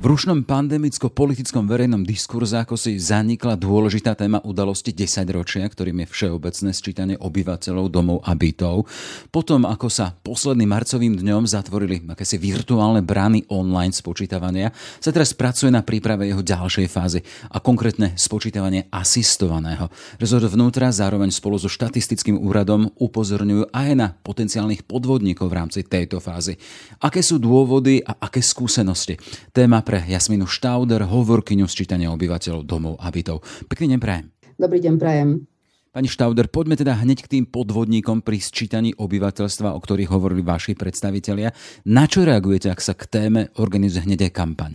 V 0.00 0.08
rušnom 0.08 0.48
pandemicko-politickom 0.48 1.68
verejnom 1.68 2.08
diskurze 2.08 2.56
ako 2.56 2.72
si 2.72 2.96
zanikla 2.96 3.52
dôležitá 3.52 4.16
téma 4.16 4.40
udalosti 4.40 4.96
10 4.96 5.28
ročia, 5.28 5.68
ktorým 5.68 6.00
je 6.00 6.08
všeobecné 6.08 6.72
sčítanie 6.72 7.16
obyvateľov 7.20 7.92
domov 7.92 8.24
a 8.24 8.32
bytov. 8.32 8.88
Potom, 9.28 9.68
ako 9.68 9.92
sa 9.92 10.16
posledným 10.16 10.72
marcovým 10.72 11.20
dňom 11.20 11.44
zatvorili 11.44 12.00
akési 12.08 12.40
virtuálne 12.40 13.04
brány 13.04 13.52
online 13.52 13.92
spočítavania, 13.92 14.72
sa 15.04 15.12
teraz 15.12 15.36
pracuje 15.36 15.68
na 15.68 15.84
príprave 15.84 16.32
jeho 16.32 16.40
ďalšej 16.40 16.88
fázy 16.88 17.20
a 17.52 17.60
konkrétne 17.60 18.16
spočítavanie 18.16 18.88
asistovaného. 18.88 19.92
Rezort 20.16 20.48
vnútra 20.48 20.88
zároveň 20.96 21.28
spolu 21.28 21.60
so 21.60 21.68
štatistickým 21.68 22.40
úradom 22.40 22.88
upozorňujú 22.96 23.68
aj 23.68 23.88
na 23.92 24.16
potenciálnych 24.16 24.80
podvodníkov 24.88 25.52
v 25.52 25.56
rámci 25.60 25.84
tejto 25.84 26.24
fázy. 26.24 26.56
Aké 27.04 27.20
sú 27.20 27.36
dôvody 27.36 28.00
a 28.00 28.16
aké 28.16 28.40
skúsenosti? 28.40 29.20
Téma 29.52 29.84
pre 29.90 30.06
Jasminu 30.06 30.46
Štauder, 30.46 31.02
hovorkyňu 31.02 31.66
sčítania 31.66 32.14
obyvateľov 32.14 32.62
domov 32.62 32.94
a 33.02 33.10
bytov. 33.10 33.42
Pekný 33.66 33.98
deň 33.98 33.98
prajem. 33.98 34.30
Dobrý 34.54 34.78
deň 34.78 34.94
prajem. 35.02 35.49
Pani 35.90 36.06
Štauder, 36.06 36.46
poďme 36.46 36.78
teda 36.78 37.02
hneď 37.02 37.26
k 37.26 37.30
tým 37.34 37.44
podvodníkom 37.50 38.22
pri 38.22 38.38
sčítaní 38.38 38.94
obyvateľstva, 38.94 39.74
o 39.74 39.82
ktorých 39.82 40.14
hovorili 40.14 40.38
vaši 40.38 40.78
predstavitelia. 40.78 41.50
Na 41.90 42.06
čo 42.06 42.22
reagujete, 42.22 42.70
ak 42.70 42.78
sa 42.78 42.94
k 42.94 43.10
téme 43.10 43.50
organizuje 43.58 44.06
hneď 44.06 44.30
aj 44.30 44.32
kampaň? 44.38 44.72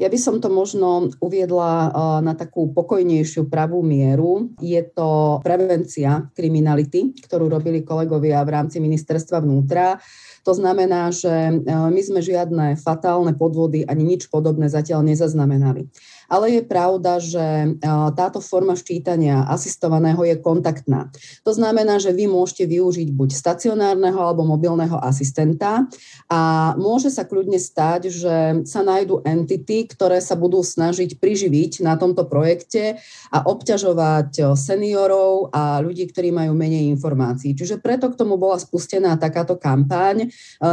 Ja 0.00 0.08
by 0.08 0.16
som 0.16 0.40
to 0.40 0.48
možno 0.48 1.12
uviedla 1.20 1.68
eh, 1.68 1.90
na 2.24 2.32
takú 2.32 2.72
pokojnejšiu 2.72 3.52
pravú 3.52 3.84
mieru. 3.84 4.48
Je 4.64 4.80
to 4.80 5.44
prevencia 5.44 6.24
kriminality, 6.32 7.12
ktorú 7.20 7.52
robili 7.52 7.84
kolegovia 7.84 8.40
v 8.40 8.56
rámci 8.56 8.80
ministerstva 8.80 9.44
vnútra. 9.44 10.00
To 10.46 10.54
znamená, 10.54 11.10
že 11.10 11.26
e, 11.26 11.52
my 11.66 12.00
sme 12.06 12.22
žiadne 12.22 12.78
fatálne 12.78 13.34
podvody 13.34 13.82
ani 13.82 14.14
nič 14.14 14.30
podobné 14.30 14.70
zatiaľ 14.70 15.02
nezaznamenali. 15.02 15.90
Ale 16.26 16.58
je 16.58 16.62
pravda, 16.62 17.18
že 17.22 17.40
e, 17.42 17.68
táto 18.14 18.42
forma 18.42 18.74
ščítania 18.74 19.46
asistovaného 19.46 20.22
je 20.26 20.36
kontaktná. 20.38 21.10
To 21.46 21.52
znamená, 21.54 21.98
že 22.02 22.14
vy 22.14 22.26
môžete 22.30 22.66
využiť 22.66 23.08
buď 23.14 23.30
stacionárneho 23.34 24.18
alebo 24.18 24.42
mobilného 24.42 24.98
asistenta 24.98 25.86
a 26.26 26.72
môže 26.78 27.10
sa 27.12 27.22
kľudne 27.22 27.58
stať, 27.58 28.10
že 28.10 28.34
sa 28.66 28.80
nájdú 28.82 29.22
entity, 29.22 29.86
ktoré 29.86 30.18
sa 30.18 30.34
budú 30.34 30.62
snažiť 30.62 31.18
priživiť 31.18 31.86
na 31.86 31.94
tomto 31.94 32.26
projekte 32.26 32.98
a 33.30 33.46
obťažovať 33.46 34.30
e, 34.38 34.42
seniorov 34.58 35.54
a 35.54 35.78
ľudí, 35.78 36.10
ktorí 36.10 36.34
majú 36.34 36.56
menej 36.56 36.90
informácií. 36.90 37.54
Čiže 37.54 37.78
preto 37.78 38.10
k 38.10 38.18
tomu 38.18 38.40
bola 38.40 38.58
spustená 38.58 39.14
takáto 39.20 39.54
kampaň. 39.54 40.28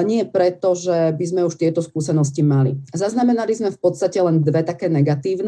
Nie 0.06 0.26
preto, 0.26 0.74
že 0.74 1.12
by 1.14 1.26
sme 1.26 1.42
už 1.46 1.56
tieto 1.60 1.84
skúsenosti 1.84 2.42
mali. 2.42 2.80
Zaznamenali 2.96 3.54
sme 3.54 3.70
v 3.70 3.80
podstate 3.80 4.18
len 4.24 4.42
dve 4.42 4.64
také 4.64 4.88
negatívne, 4.88 5.43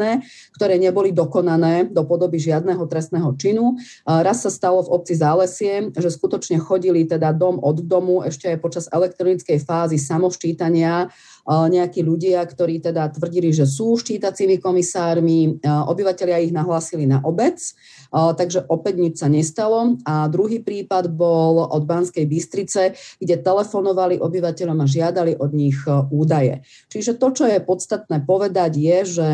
ktoré 0.52 0.76
neboli 0.76 1.16
dokonané 1.16 1.88
do 1.88 2.04
podoby 2.04 2.36
žiadneho 2.36 2.84
trestného 2.84 3.32
činu. 3.40 3.80
Raz 4.04 4.44
sa 4.44 4.52
stalo 4.52 4.84
v 4.84 4.92
obci 4.92 5.16
Zálesie, 5.16 5.90
že 5.96 6.12
skutočne 6.12 6.60
chodili 6.60 7.08
teda 7.08 7.32
dom 7.32 7.56
od 7.58 7.80
domu 7.82 8.20
ešte 8.20 8.52
aj 8.52 8.58
počas 8.60 8.84
elektronickej 8.92 9.58
fázy 9.64 9.96
samoščítania 9.96 11.08
nejakí 11.46 12.02
ľudia, 12.02 12.42
ktorí 12.42 12.82
teda 12.82 13.06
tvrdili, 13.14 13.54
že 13.54 13.70
sú 13.70 13.94
štítacími 13.94 14.58
komisármi, 14.58 15.62
obyvateľia 15.62 16.42
ich 16.42 16.50
nahlásili 16.50 17.06
na 17.06 17.22
obec, 17.22 17.62
takže 18.10 18.66
opäť 18.66 18.94
nič 18.98 19.14
sa 19.22 19.30
nestalo. 19.30 19.94
A 20.02 20.26
druhý 20.26 20.58
prípad 20.58 21.06
bol 21.14 21.62
od 21.70 21.86
Banskej 21.86 22.26
Bystrice, 22.26 22.98
kde 23.22 23.38
telefonovali 23.38 24.18
obyvateľom 24.18 24.78
a 24.82 24.90
žiadali 24.90 25.38
od 25.38 25.50
nich 25.54 25.78
údaje. 26.10 26.66
Čiže 26.90 27.14
to, 27.14 27.30
čo 27.30 27.44
je 27.46 27.62
podstatné 27.62 28.26
povedať, 28.26 28.72
je, 28.74 28.98
že 29.06 29.28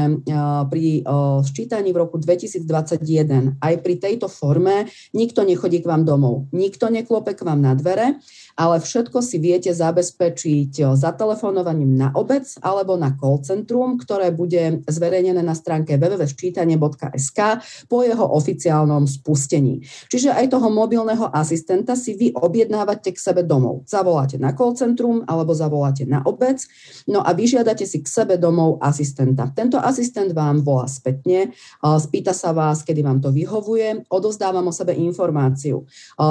pri 0.68 1.00
ščítaní 1.48 1.96
v 1.96 2.00
roku 2.04 2.20
2021 2.20 3.56
aj 3.56 3.74
pri 3.80 3.94
tejto 3.96 4.28
forme 4.28 4.84
nikto 5.16 5.48
nechodí 5.48 5.80
k 5.80 5.88
vám 5.88 6.04
domov, 6.04 6.52
nikto 6.52 6.92
neklope 6.92 7.32
k 7.32 7.40
vám 7.40 7.64
na 7.64 7.72
dvere, 7.72 8.20
ale 8.56 8.80
všetko 8.80 9.24
si 9.24 9.40
viete 9.40 9.72
zabezpečiť 9.72 10.96
zatelefonovaním 10.96 11.96
na 11.96 12.08
obec 12.12 12.44
alebo 12.60 12.94
na 13.00 13.16
call 13.16 13.40
centrum, 13.40 13.96
ktoré 13.96 14.30
bude 14.34 14.84
zverejnené 14.86 15.40
na 15.40 15.56
stránke 15.56 15.96
www.ščítanie.sk 15.96 17.40
po 17.88 18.04
jeho 18.04 18.26
oficiálnom 18.28 19.08
spustení. 19.08 19.84
Čiže 20.12 20.32
aj 20.32 20.52
toho 20.52 20.68
mobilného 20.68 21.32
asistenta 21.32 21.96
si 21.96 22.16
vy 22.16 22.32
objednávate 22.36 23.12
k 23.12 23.18
sebe 23.18 23.42
domov. 23.46 23.88
Zavoláte 23.88 24.36
na 24.36 24.52
call 24.52 24.76
centrum 24.76 25.24
alebo 25.24 25.56
zavoláte 25.56 26.04
na 26.04 26.20
obec, 26.24 26.64
no 27.08 27.24
a 27.24 27.32
vyžiadate 27.32 27.84
si 27.88 28.00
k 28.04 28.08
sebe 28.08 28.36
domov 28.36 28.78
asistenta. 28.84 29.48
Tento 29.52 29.80
asistent 29.80 30.32
vám 30.36 30.60
volá 30.60 30.88
spätne, 30.88 31.56
spýta 31.82 32.36
sa 32.36 32.52
vás, 32.52 32.84
kedy 32.84 33.00
vám 33.02 33.20
to 33.20 33.32
vyhovuje, 33.32 34.04
odozdávam 34.12 34.68
o 34.68 34.72
sebe 34.74 34.92
informáciu, 34.96 35.84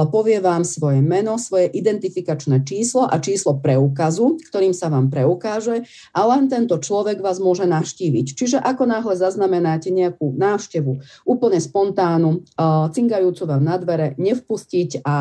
povie 0.10 0.38
vám 0.42 0.64
svoje 0.64 1.02
meno, 1.04 1.36
svoje 1.42 1.70
identifikačné 2.12 2.68
číslo 2.68 3.08
a 3.08 3.16
číslo 3.24 3.64
preukazu, 3.64 4.36
ktorým 4.52 4.76
sa 4.76 4.92
vám 4.92 5.08
preukáže 5.08 5.88
a 6.12 6.28
len 6.28 6.52
tento 6.52 6.76
človek 6.76 7.24
vás 7.24 7.40
môže 7.40 7.64
navštíviť. 7.64 8.36
Čiže 8.36 8.58
ako 8.60 8.84
náhle 8.84 9.16
zaznamenáte 9.16 9.88
nejakú 9.96 10.36
návštevu, 10.36 11.24
úplne 11.24 11.60
spontánnu, 11.64 12.44
cingajúcu 12.92 13.44
vám 13.48 13.64
na 13.64 13.80
dvere, 13.80 14.20
nevpustiť 14.20 15.08
a 15.08 15.16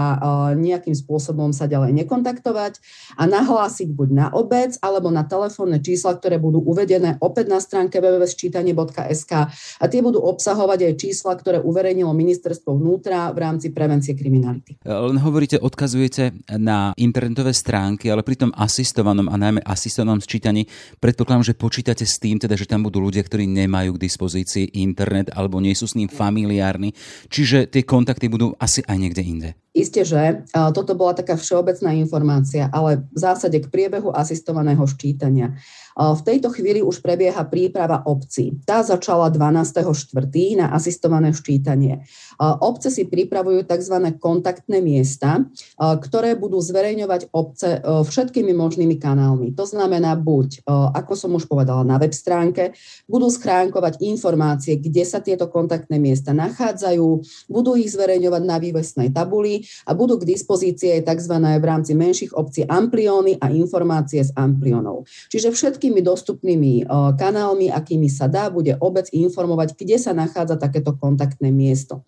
nejakým 0.58 0.98
spôsobom 0.98 1.54
sa 1.54 1.70
ďalej 1.70 1.94
nekontaktovať 2.02 2.82
a 3.14 3.22
nahlásiť 3.30 3.94
buď 3.94 4.08
na 4.10 4.26
obec 4.34 4.74
alebo 4.82 5.14
na 5.14 5.22
telefónne 5.22 5.78
čísla, 5.78 6.18
ktoré 6.18 6.42
budú 6.42 6.58
uvedené 6.58 7.22
opäť 7.22 7.46
na 7.54 7.62
stránke 7.62 8.02
www.sčítanie.sk 8.02 9.32
a 9.78 9.84
tie 9.86 10.00
budú 10.02 10.18
obsahovať 10.18 10.90
aj 10.90 10.94
čísla, 10.98 11.38
ktoré 11.38 11.62
uverejnilo 11.62 12.10
ministerstvo 12.10 12.74
vnútra 12.74 13.30
v 13.30 13.38
rámci 13.38 13.70
prevencie 13.70 14.18
kriminality. 14.18 14.80
Len 14.82 15.20
hovoríte, 15.20 15.60
odkazujete 15.60 16.32
na 16.56 16.79
internetové 16.96 17.52
stránky, 17.52 18.08
ale 18.08 18.24
pri 18.24 18.36
tom 18.40 18.50
asistovanom 18.56 19.28
a 19.28 19.36
najmä 19.36 19.60
asistovanom 19.64 20.20
sčítaní. 20.22 20.64
Predpokladám, 20.98 21.52
že 21.52 21.58
počítate 21.58 22.04
s 22.08 22.16
tým, 22.16 22.40
teda, 22.40 22.56
že 22.56 22.68
tam 22.68 22.86
budú 22.86 23.00
ľudia, 23.02 23.24
ktorí 23.24 23.44
nemajú 23.44 23.96
k 23.96 24.02
dispozícii 24.06 24.76
internet 24.80 25.32
alebo 25.36 25.60
nie 25.60 25.76
sú 25.76 25.86
s 25.86 25.96
ním 25.96 26.08
familiárni, 26.08 26.96
čiže 27.28 27.68
tie 27.68 27.82
kontakty 27.84 28.26
budú 28.26 28.56
asi 28.56 28.80
aj 28.86 28.96
niekde 28.96 29.22
inde. 29.22 29.50
Isté, 29.70 30.02
že 30.02 30.42
toto 30.74 30.98
bola 30.98 31.14
taká 31.14 31.38
všeobecná 31.38 31.94
informácia, 31.94 32.66
ale 32.74 33.06
v 33.14 33.18
zásade 33.22 33.62
k 33.62 33.70
priebehu 33.70 34.10
asistovaného 34.10 34.82
ščítania. 34.82 35.54
V 35.94 36.22
tejto 36.26 36.50
chvíli 36.50 36.82
už 36.82 36.98
prebieha 36.98 37.44
príprava 37.46 38.02
obcí. 38.02 38.56
Tá 38.66 38.82
začala 38.82 39.30
12.4. 39.30 40.10
na 40.58 40.74
asistované 40.74 41.30
ščítanie. 41.30 42.02
Obce 42.40 42.90
si 42.90 43.06
pripravujú 43.06 43.62
tzv. 43.62 43.96
kontaktné 44.18 44.82
miesta, 44.82 45.46
ktoré 45.78 46.34
budú 46.34 46.58
zverejňovať 46.58 47.30
obce 47.30 47.78
všetkými 47.84 48.50
možnými 48.50 48.96
kanálmi. 48.98 49.54
To 49.54 49.68
znamená 49.68 50.18
buď, 50.18 50.66
ako 50.66 51.12
som 51.14 51.30
už 51.36 51.46
povedala, 51.46 51.86
na 51.86 52.00
web 52.00 52.16
stránke, 52.16 52.74
budú 53.06 53.30
schránkovať 53.30 54.02
informácie, 54.02 54.82
kde 54.82 55.04
sa 55.06 55.22
tieto 55.22 55.46
kontaktné 55.46 56.00
miesta 56.00 56.34
nachádzajú, 56.34 57.06
budú 57.46 57.76
ich 57.78 57.92
zverejňovať 57.92 58.42
na 58.42 58.56
vývesnej 58.58 59.12
tabuli 59.12 59.59
a 59.86 59.90
budú 59.96 60.20
k 60.20 60.28
dispozícii 60.28 61.02
tzv. 61.02 61.34
v 61.40 61.64
rámci 61.64 61.92
menších 61.96 62.32
obcí 62.36 62.66
amplióny 62.68 63.40
a 63.40 63.48
informácie 63.50 64.24
z 64.24 64.34
ampliónov. 64.36 65.08
Čiže 65.30 65.50
všetkými 65.50 66.00
dostupnými 66.04 66.86
kanálmi, 67.16 67.72
akými 67.72 68.10
sa 68.10 68.26
dá, 68.30 68.50
bude 68.52 68.76
obec 68.78 69.06
informovať, 69.10 69.74
kde 69.78 69.96
sa 70.00 70.12
nachádza 70.16 70.60
takéto 70.60 70.96
kontaktné 70.96 71.52
miesto. 71.54 72.04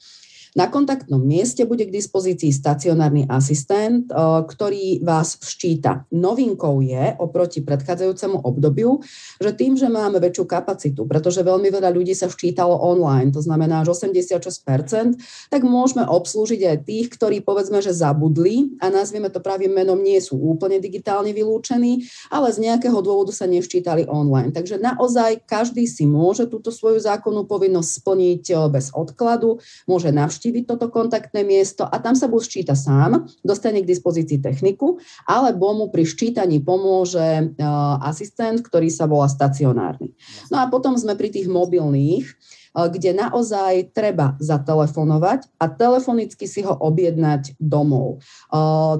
Na 0.53 0.69
kontaktnom 0.69 1.17
mieste 1.17 1.65
bude 1.65 1.89
k 1.89 1.97
dispozícii 1.97 2.53
stacionárny 2.53 3.25
asistent, 3.25 4.13
eh, 4.13 4.17
ktorý 4.45 5.01
vás 5.01 5.41
vščíta. 5.41 6.05
Novinkou 6.13 6.85
je 6.85 7.17
oproti 7.17 7.65
predchádzajúcemu 7.65 8.45
obdobiu, 8.45 9.01
že 9.41 9.57
tým, 9.57 9.81
že 9.81 9.89
máme 9.89 10.21
väčšiu 10.21 10.45
kapacitu, 10.45 11.09
pretože 11.09 11.41
veľmi 11.41 11.73
veľa 11.73 11.89
ľudí 11.89 12.13
sa 12.13 12.29
včítalo 12.29 12.77
online, 12.77 13.33
to 13.33 13.41
znamená 13.41 13.81
až 13.81 13.97
86%, 13.97 15.17
tak 15.49 15.65
môžeme 15.65 16.05
obslúžiť 16.05 16.61
aj 16.69 16.77
tých, 16.85 17.07
ktorí 17.17 17.41
povedzme, 17.41 17.81
že 17.81 17.97
zabudli 17.97 18.77
a 18.85 18.93
nazvieme 18.93 19.33
to 19.33 19.41
pravým 19.41 19.73
menom, 19.73 20.05
nie 20.05 20.21
sú 20.21 20.37
úplne 20.37 20.77
digitálne 20.85 21.33
vylúčení, 21.33 22.05
ale 22.29 22.53
z 22.53 22.61
nejakého 22.69 23.01
dôvodu 23.01 23.33
sa 23.33 23.49
nevčítali 23.49 24.05
online. 24.05 24.53
Takže 24.53 24.77
naozaj 24.77 25.49
každý 25.49 25.89
si 25.89 26.05
môže 26.05 26.45
túto 26.45 26.69
svoju 26.69 27.01
zákonnú 27.01 27.49
povinnosť 27.49 28.05
splniť 28.05 28.45
eh, 28.53 28.57
bez 28.69 28.93
odkladu, 28.93 29.57
môže 29.89 30.13
navštíviť 30.13 30.42
navštíviť 30.43 30.67
toto 30.67 30.91
kontaktné 30.91 31.47
miesto 31.47 31.87
a 31.87 32.03
tam 32.03 32.19
sa 32.19 32.27
buď 32.27 32.43
ščíta 32.43 32.75
sám, 32.75 33.31
dostane 33.47 33.79
k 33.79 33.87
dispozícii 33.87 34.43
techniku, 34.43 34.99
alebo 35.23 35.71
mu 35.71 35.87
pri 35.87 36.03
ščítaní 36.03 36.59
pomôže 36.67 37.55
asistent, 38.03 38.59
ktorý 38.67 38.91
sa 38.91 39.07
volá 39.07 39.31
stacionárny. 39.31 40.11
No 40.51 40.59
a 40.59 40.67
potom 40.67 40.99
sme 40.99 41.15
pri 41.15 41.31
tých 41.31 41.47
mobilných. 41.47 42.27
Kde 42.73 43.13
naozaj 43.13 43.93
treba 43.93 44.35
zatelefonovať 44.41 45.61
a 45.61 45.69
telefonicky 45.69 46.49
si 46.49 46.65
ho 46.65 46.73
objednať 46.73 47.61
domov. 47.61 48.25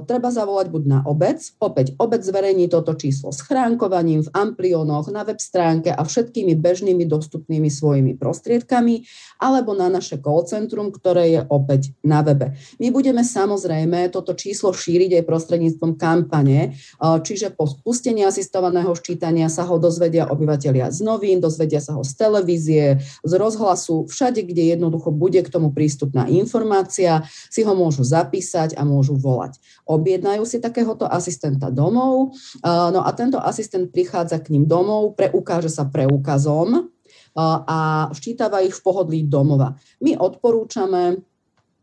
Treba 0.05 0.29
zavolať 0.29 0.69
buď 0.69 0.83
na 0.85 0.99
obec, 1.09 1.41
opäť 1.57 1.97
obec 1.97 2.21
zverejní 2.21 2.69
toto 2.69 2.93
číslo 2.93 3.33
s 3.33 3.41
chránkovaním 3.41 4.21
v 4.25 4.33
amplionoch, 4.33 5.09
na 5.09 5.25
web 5.25 5.41
stránke 5.41 5.89
a 5.89 6.01
všetkými 6.05 6.53
bežnými 6.57 7.05
dostupnými 7.09 7.69
svojimi 7.69 8.13
prostriedkami, 8.17 9.05
alebo 9.41 9.73
na 9.73 9.89
naše 9.89 10.21
call 10.21 10.45
centrum, 10.45 10.93
ktoré 10.93 11.33
je 11.33 11.41
opäť 11.49 11.97
na 12.05 12.21
webe. 12.21 12.53
My 12.77 12.93
budeme 12.93 13.25
samozrejme 13.25 14.13
toto 14.13 14.37
číslo 14.37 14.69
šíriť 14.71 15.19
aj 15.19 15.27
prostredníctvom 15.27 15.97
kampane, 15.97 16.77
čiže 17.01 17.57
po 17.57 17.65
spustení 17.65 18.21
asistovaného 18.21 18.93
ščítania 18.93 19.49
sa 19.49 19.65
ho 19.65 19.81
dozvedia 19.81 20.29
obyvateľia 20.29 20.93
z 20.93 21.01
novín, 21.01 21.41
dozvedia 21.41 21.81
sa 21.81 21.97
ho 21.97 22.05
z 22.05 22.13
televízie, 22.15 23.01
z 23.01 23.33
rozhlasu, 23.63 24.03
všade, 24.11 24.43
kde 24.43 24.75
jednoducho 24.75 25.15
bude 25.15 25.39
k 25.39 25.47
tomu 25.47 25.71
prístupná 25.71 26.27
informácia, 26.27 27.23
si 27.47 27.63
ho 27.63 27.71
môžu 27.71 28.03
zapísať 28.03 28.75
a 28.75 28.83
môžu 28.83 29.15
volať. 29.15 29.55
Objednajú 29.87 30.43
si 30.43 30.59
takéhoto 30.59 31.07
asistenta 31.07 31.71
domov, 31.71 32.35
no 32.67 32.99
a 32.99 33.09
tento 33.15 33.39
asistent 33.39 33.95
prichádza 33.95 34.43
k 34.43 34.51
ním 34.51 34.67
domov, 34.67 35.15
preukáže 35.15 35.71
sa 35.71 35.87
preukazom 35.87 36.91
a 37.39 38.11
ščítava 38.11 38.59
ich 38.67 38.75
v 38.75 38.83
pohodlí 38.83 39.19
domova. 39.31 39.79
My 40.03 40.19
odporúčame 40.19 41.23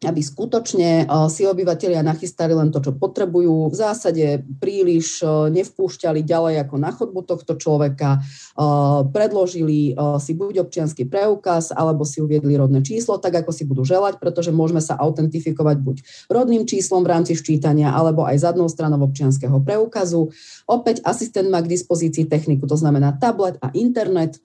aby 0.00 0.20
skutočne 0.24 1.04
eh, 1.04 1.08
si 1.28 1.44
obyvateľia 1.44 2.00
nachystali 2.00 2.56
len 2.56 2.72
to, 2.72 2.80
čo 2.80 2.96
potrebujú. 2.96 3.68
V 3.68 3.76
zásade 3.76 4.40
príliš 4.56 5.20
eh, 5.20 5.52
nevpúšťali 5.52 6.24
ďalej 6.24 6.54
ako 6.64 6.74
na 6.80 6.90
chodbu 6.92 7.20
tohto 7.28 7.60
človeka, 7.60 8.20
eh, 8.20 9.00
predložili 9.12 9.92
si 10.20 10.32
buď 10.36 10.64
občianský 10.64 11.04
preukaz, 11.08 11.72
alebo 11.74 12.06
si 12.06 12.22
uviedli 12.22 12.56
rodné 12.56 12.80
číslo, 12.80 13.20
tak 13.20 13.44
ako 13.44 13.50
si 13.52 13.68
budú 13.68 13.84
želať, 13.84 14.16
pretože 14.16 14.54
môžeme 14.54 14.80
sa 14.80 14.96
autentifikovať 14.96 15.76
buď 15.82 15.96
rodným 16.32 16.64
číslom 16.64 17.04
v 17.04 17.10
rámci 17.10 17.36
ščítania, 17.36 17.92
alebo 17.92 18.24
aj 18.24 18.40
zadnou 18.40 18.68
stranou 18.70 19.02
občianského 19.04 19.60
preukazu. 19.60 20.32
Opäť 20.68 21.04
asistent 21.04 21.48
má 21.52 21.60
k 21.60 21.72
dispozícii 21.72 22.28
techniku, 22.28 22.64
to 22.64 22.76
znamená 22.78 23.16
tablet 23.18 23.60
a 23.60 23.72
internet, 23.76 24.38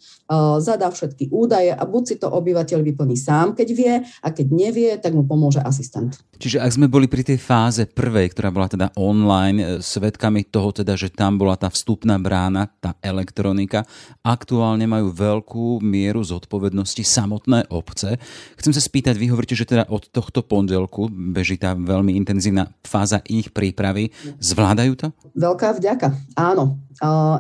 zadá 0.60 0.90
všetky 0.90 1.30
údaje 1.30 1.72
a 1.72 1.84
buď 1.86 2.04
si 2.04 2.16
to 2.18 2.28
obyvateľ 2.32 2.80
vyplní 2.82 3.16
sám, 3.16 3.54
keď 3.54 3.68
vie, 3.72 3.94
a 4.04 4.28
keď 4.34 4.48
nevie, 4.52 4.92
tak 4.98 5.14
mu 5.14 5.24
pomôže 5.24 5.45
pomôže 5.46 5.62
asistent. 5.62 6.18
Čiže 6.42 6.58
ak 6.58 6.74
sme 6.74 6.90
boli 6.90 7.06
pri 7.06 7.22
tej 7.22 7.38
fáze 7.38 7.86
prvej, 7.86 8.34
ktorá 8.34 8.50
bola 8.50 8.66
teda 8.66 8.90
online, 8.98 9.62
e, 9.62 9.66
svetkami 9.78 10.50
toho 10.50 10.74
teda, 10.74 10.98
že 10.98 11.14
tam 11.14 11.38
bola 11.38 11.54
tá 11.54 11.70
vstupná 11.70 12.18
brána, 12.18 12.66
tá 12.82 12.98
elektronika, 13.06 13.86
aktuálne 14.26 14.90
majú 14.90 15.14
veľkú 15.14 15.86
mieru 15.86 16.26
zodpovednosti 16.26 17.06
samotné 17.06 17.70
obce. 17.70 18.18
Chcem 18.58 18.74
sa 18.74 18.82
spýtať, 18.82 19.22
vy 19.22 19.30
hovoríte, 19.30 19.54
že 19.54 19.70
teda 19.70 19.86
od 19.86 20.10
tohto 20.10 20.42
pondelku 20.42 21.14
beží 21.14 21.62
tá 21.62 21.78
veľmi 21.78 22.18
intenzívna 22.18 22.74
fáza 22.82 23.22
ich 23.30 23.54
prípravy. 23.54 24.10
Zvládajú 24.42 24.98
to? 24.98 25.08
Veľká 25.38 25.78
vďaka, 25.78 26.10
áno. 26.34 26.82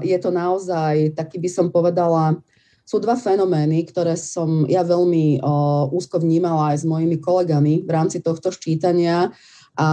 Je 0.05 0.17
to 0.21 0.29
naozaj, 0.29 1.17
taký 1.17 1.41
by 1.41 1.49
som 1.49 1.73
povedala, 1.73 2.37
sú 2.85 3.01
dva 3.01 3.17
fenomény, 3.17 3.89
ktoré 3.89 4.13
som 4.13 4.69
ja 4.69 4.85
veľmi 4.85 5.41
o, 5.41 5.89
úzko 5.89 6.21
vnímala 6.21 6.71
aj 6.71 6.85
s 6.85 6.85
mojimi 6.85 7.17
kolegami 7.17 7.81
v 7.81 7.89
rámci 7.89 8.21
tohto 8.21 8.53
ščítania 8.53 9.33
a 9.75 9.89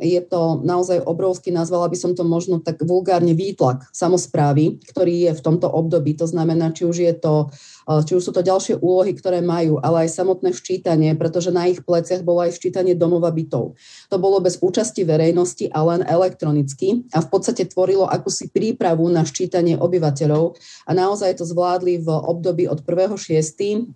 je 0.00 0.16
to 0.24 0.64
naozaj 0.64 1.04
obrovský, 1.04 1.52
nazvala 1.52 1.92
by 1.92 1.96
som 1.98 2.16
to 2.16 2.24
možno 2.24 2.64
tak 2.64 2.80
vulgárne 2.80 3.36
výtlak 3.36 3.84
samozprávy, 3.92 4.80
ktorý 4.88 5.28
je 5.28 5.32
v 5.36 5.44
tomto 5.44 5.68
období. 5.68 6.16
To 6.16 6.24
znamená, 6.24 6.72
či 6.72 6.88
už 6.88 6.96
je 7.04 7.12
to 7.12 7.52
či 7.86 8.18
už 8.18 8.22
sú 8.26 8.34
to 8.34 8.42
ďalšie 8.42 8.82
úlohy, 8.82 9.14
ktoré 9.14 9.38
majú, 9.38 9.78
ale 9.78 10.06
aj 10.06 10.18
samotné 10.18 10.50
ščítanie, 10.50 11.14
pretože 11.14 11.54
na 11.54 11.70
ich 11.70 11.86
pleciach 11.86 12.26
bolo 12.26 12.42
aj 12.42 12.58
ščítanie 12.58 12.98
domova 12.98 13.30
bytov. 13.30 13.78
To 14.10 14.16
bolo 14.18 14.42
bez 14.42 14.58
účasti 14.58 15.06
verejnosti 15.06 15.70
a 15.70 15.86
len 15.86 16.02
elektronicky 16.02 17.06
a 17.14 17.22
v 17.22 17.28
podstate 17.30 17.70
tvorilo 17.70 18.10
akúsi 18.10 18.50
prípravu 18.50 19.06
na 19.06 19.22
ščítanie 19.22 19.78
obyvateľov 19.78 20.58
a 20.90 20.92
naozaj 20.98 21.38
to 21.38 21.46
zvládli 21.46 22.02
v 22.02 22.10
období 22.10 22.66
od 22.66 22.82
1.6.2020 22.82 23.94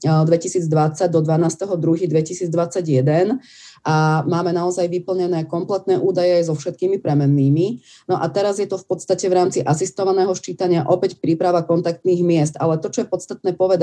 do 1.11 1.21
12.2.2021 1.27 3.43
a 3.81 4.21
máme 4.29 4.53
naozaj 4.53 4.93
vyplnené 4.93 5.49
kompletné 5.49 5.97
údaje 5.97 6.37
so 6.45 6.53
všetkými 6.53 7.01
premennými. 7.01 7.81
No 8.13 8.21
a 8.21 8.29
teraz 8.29 8.61
je 8.61 8.69
to 8.69 8.77
v 8.77 8.87
podstate 8.87 9.25
v 9.25 9.35
rámci 9.35 9.59
asistovaného 9.65 10.37
ščítania 10.37 10.85
opäť 10.85 11.17
príprava 11.17 11.65
kontaktných 11.65 12.21
miest. 12.21 12.55
Ale 12.61 12.77
to, 12.77 12.93
čo 12.93 13.03
je 13.03 13.09
podstatné 13.09 13.57
povedať, 13.57 13.80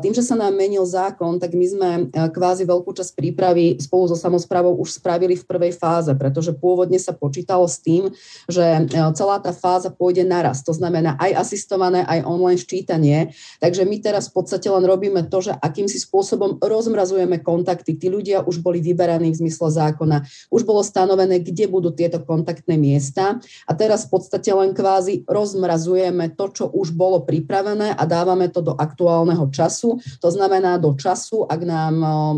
tým, 0.00 0.12
že 0.16 0.24
sa 0.24 0.34
nám 0.34 0.56
menil 0.56 0.82
zákon, 0.88 1.36
tak 1.36 1.52
my 1.52 1.66
sme 1.68 1.88
kvázi 2.10 2.64
veľkú 2.64 2.90
časť 2.96 3.12
prípravy 3.12 3.76
spolu 3.76 4.08
so 4.08 4.16
samozprávou 4.16 4.80
už 4.80 4.96
spravili 4.96 5.36
v 5.36 5.44
prvej 5.44 5.76
fáze, 5.76 6.08
pretože 6.16 6.56
pôvodne 6.56 6.96
sa 6.96 7.12
počítalo 7.12 7.68
s 7.68 7.78
tým, 7.78 8.08
že 8.48 8.64
celá 9.12 9.36
tá 9.38 9.52
fáza 9.52 9.92
pôjde 9.92 10.24
naraz. 10.24 10.64
To 10.64 10.72
znamená 10.72 11.20
aj 11.20 11.44
asistované, 11.44 12.08
aj 12.08 12.24
online 12.24 12.56
ščítanie. 12.56 13.36
Takže 13.60 13.84
my 13.84 13.96
teraz 14.00 14.32
v 14.32 14.40
podstate 14.40 14.72
len 14.72 14.88
robíme 14.88 15.28
to, 15.28 15.44
že 15.44 15.52
akýmsi 15.52 16.00
spôsobom 16.00 16.56
rozmrazujeme 16.64 17.44
kontakty. 17.44 18.00
Tí 18.00 18.08
ľudia 18.08 18.46
už 18.46 18.64
boli 18.64 18.80
vyberaní 18.80 19.34
v 19.34 19.44
zmysle 19.44 19.68
zákona. 19.68 20.24
Už 20.48 20.64
bolo 20.64 20.80
stanovené, 20.80 21.44
kde 21.44 21.68
budú 21.68 21.92
tieto 21.92 22.24
kontaktné 22.24 22.80
miesta 22.80 23.42
a 23.66 23.72
teraz 23.76 24.08
v 24.08 24.16
podstate 24.16 24.48
len 24.54 24.72
kvázi 24.72 25.26
rozmrazujeme 25.28 26.32
to, 26.38 26.46
čo 26.54 26.64
už 26.70 26.94
bolo 26.94 27.26
pripravené 27.26 27.92
a 27.92 28.02
dávame 28.06 28.46
to 28.48 28.62
do 28.62 28.72
aktuálneho 28.72 29.17
času. 29.48 29.96
To 30.20 30.28
znamená 30.28 30.76
do 30.76 30.92
času, 30.92 31.48
ak 31.48 31.60
nám 31.64 31.94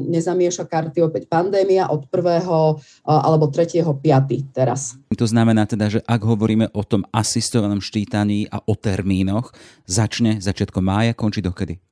nezamieša 0.07 0.65
karty 0.71 1.03
opäť 1.03 1.27
pandémia 1.27 1.91
od 1.91 2.07
1. 2.07 2.47
alebo 3.05 3.51
3. 3.51 3.83
5. 3.83 4.55
teraz. 4.55 4.95
To 5.11 5.27
znamená 5.27 5.67
teda, 5.67 5.91
že 5.91 6.01
ak 6.07 6.23
hovoríme 6.23 6.71
o 6.73 6.87
tom 6.87 7.03
asistovanom 7.11 7.83
štítaní 7.83 8.47
a 8.49 8.63
o 8.63 8.79
termínoch, 8.79 9.51
začne 9.85 10.39
začiatkom 10.39 10.87
mája, 10.87 11.13
končí 11.13 11.43
dokedy? 11.43 11.83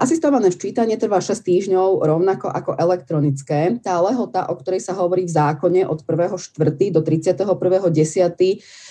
Asistované 0.00 0.48
včítanie 0.48 0.96
trvá 0.96 1.20
6 1.20 1.42
týždňov 1.42 2.06
rovnako 2.06 2.48
ako 2.48 2.78
elektronické. 2.78 3.76
Tá 3.82 4.00
lehota, 4.00 4.48
o 4.48 4.54
ktorej 4.56 4.80
sa 4.80 4.96
hovorí 4.96 5.26
v 5.26 5.34
zákone 5.34 5.82
od 5.84 6.06
1.4. 6.06 6.94
do 6.94 7.00
31.10. 7.02 7.44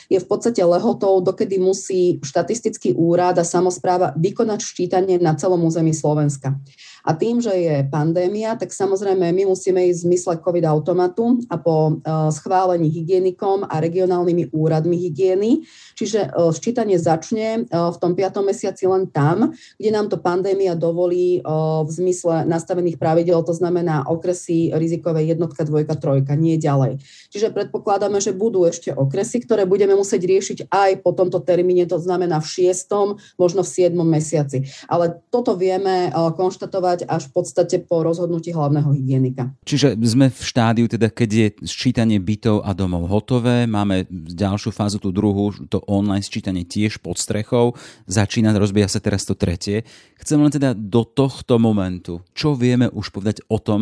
je 0.05 0.19
v 0.21 0.27
podstate 0.27 0.62
lehotou, 0.62 1.23
dokedy 1.23 1.58
musí 1.58 2.21
štatistický 2.21 2.93
úrad 2.93 3.39
a 3.41 3.45
samozpráva 3.47 4.13
vykonať 4.19 4.60
ščítanie 4.62 5.17
na 5.17 5.34
celom 5.34 5.63
území 5.65 5.95
Slovenska. 5.95 6.60
A 7.06 7.13
tým, 7.13 7.38
že 7.38 7.54
je 7.54 7.86
pandémia, 7.86 8.58
tak 8.58 8.74
samozrejme 8.74 9.30
my 9.30 9.46
musíme 9.46 9.78
ísť 9.86 10.00
v 10.02 10.06
zmysle 10.10 10.34
COVID 10.41 10.65
automatu 10.65 11.38
a 11.54 11.62
po 11.62 12.02
schválení 12.34 12.89
hygienikom 12.89 13.70
a 13.70 13.78
regionálnymi 13.78 14.50
úradmi 14.50 14.98
hygieny. 14.98 15.62
Čiže 15.94 16.34
ščítanie 16.34 16.98
začne 16.98 17.70
v 17.70 17.98
tom 18.02 18.18
5. 18.18 18.41
mesiaci 18.41 18.89
len 18.89 19.06
tam, 19.13 19.54
kde 19.78 19.89
nám 19.94 20.10
to 20.10 20.18
pandémia 20.18 20.74
dovolí 20.74 21.46
v 21.86 21.89
zmysle 21.94 22.50
nastavených 22.50 22.98
pravidel, 22.98 23.46
to 23.46 23.54
znamená 23.54 24.10
okresy 24.10 24.74
rizikové 24.74 25.30
jednotka, 25.30 25.62
dvojka, 25.62 25.96
trojka, 26.02 26.34
nie 26.34 26.58
ďalej. 26.58 26.98
Čiže 27.30 27.54
predpokladáme, 27.54 28.18
že 28.18 28.34
budú 28.34 28.65
ešte 28.65 28.89
okresy, 28.89 29.46
ktoré 29.46 29.70
budeme 29.70 29.94
musieť 29.94 30.26
riešiť 30.26 30.58
aj 30.74 31.06
po 31.06 31.13
tomto 31.13 31.38
termíne, 31.46 31.86
to 31.86 32.02
znamená 32.02 32.41
v 32.41 32.74
6. 32.74 33.38
možno 33.38 33.62
v 33.62 33.70
7. 33.70 33.94
mesiaci. 33.94 34.65
Ale 34.89 35.22
toto 35.30 35.54
vieme 35.54 36.10
konštatovať 36.10 36.94
realizovať 36.95 37.12
až 37.12 37.27
v 37.29 37.31
podstate 37.36 37.75
po 37.84 38.01
rozhodnutí 38.03 38.55
hlavného 38.55 38.95
hygienika. 38.95 39.51
Čiže 39.67 39.99
sme 39.99 40.31
v 40.31 40.41
štádiu, 40.41 40.86
teda 40.88 41.12
keď 41.12 41.29
je 41.29 41.47
sčítanie 41.67 42.17
bytov 42.23 42.63
a 42.63 42.71
domov 42.71 43.12
hotové, 43.12 43.67
máme 43.67 44.08
ďalšiu 44.12 44.71
fázu, 44.71 44.97
tú 45.03 45.12
druhú, 45.12 45.51
to 45.67 45.84
online 45.91 46.23
sčítanie 46.23 46.63
tiež 46.63 47.03
pod 47.03 47.19
strechou, 47.19 47.75
začína, 48.08 48.55
rozbíja 48.55 48.88
sa 48.88 49.03
teraz 49.03 49.27
to 49.27 49.36
tretie. 49.36 49.84
Chcem 50.15 50.39
len 50.39 50.51
teda 50.51 50.71
do 50.71 51.03
tohto 51.03 51.60
momentu, 51.60 52.23
čo 52.31 52.55
vieme 52.55 52.88
už 52.88 53.12
povedať 53.12 53.43
o 53.51 53.60
tom 53.60 53.81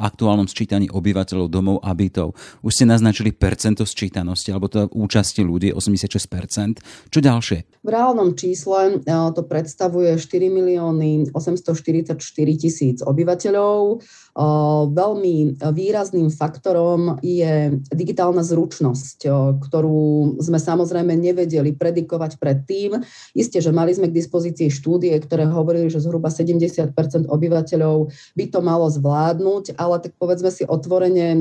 aktuálnom 0.00 0.48
sčítaní 0.48 0.88
obyvateľov 0.88 1.52
domov 1.52 1.76
a 1.84 1.92
bytov. 1.92 2.32
Už 2.64 2.72
ste 2.72 2.88
naznačili 2.88 3.36
percento 3.36 3.84
sčítanosti, 3.84 4.50
alebo 4.50 4.72
to 4.72 4.88
účasti 4.96 5.44
ľudí 5.44 5.76
86%. 5.76 7.12
Čo 7.12 7.18
ďalšie? 7.20 7.58
V 7.84 7.88
reálnom 7.92 8.34
čísle 8.34 9.04
e, 9.04 9.14
to 9.30 9.42
predstavuje 9.46 10.16
4 10.18 10.50
milióny 10.50 11.30
844 11.30 12.45
tisíc 12.54 13.02
obyvateľov. 13.02 13.98
Veľmi 14.36 15.56
výrazným 15.56 16.28
faktorom 16.28 17.16
je 17.24 17.80
digitálna 17.88 18.44
zručnosť, 18.44 19.24
ktorú 19.64 20.36
sme 20.44 20.60
samozrejme 20.60 21.16
nevedeli 21.16 21.72
predikovať 21.72 22.36
predtým. 22.36 23.00
Isté, 23.32 23.64
že 23.64 23.72
mali 23.72 23.96
sme 23.96 24.12
k 24.12 24.18
dispozícii 24.20 24.68
štúdie, 24.68 25.16
ktoré 25.24 25.48
hovorili, 25.48 25.88
že 25.88 26.04
zhruba 26.04 26.28
70% 26.28 26.92
obyvateľov 27.32 28.12
by 28.36 28.44
to 28.52 28.60
malo 28.60 28.92
zvládnuť, 28.92 29.80
ale 29.80 30.04
tak 30.04 30.12
povedzme 30.20 30.52
si 30.52 30.68
otvorene, 30.68 31.40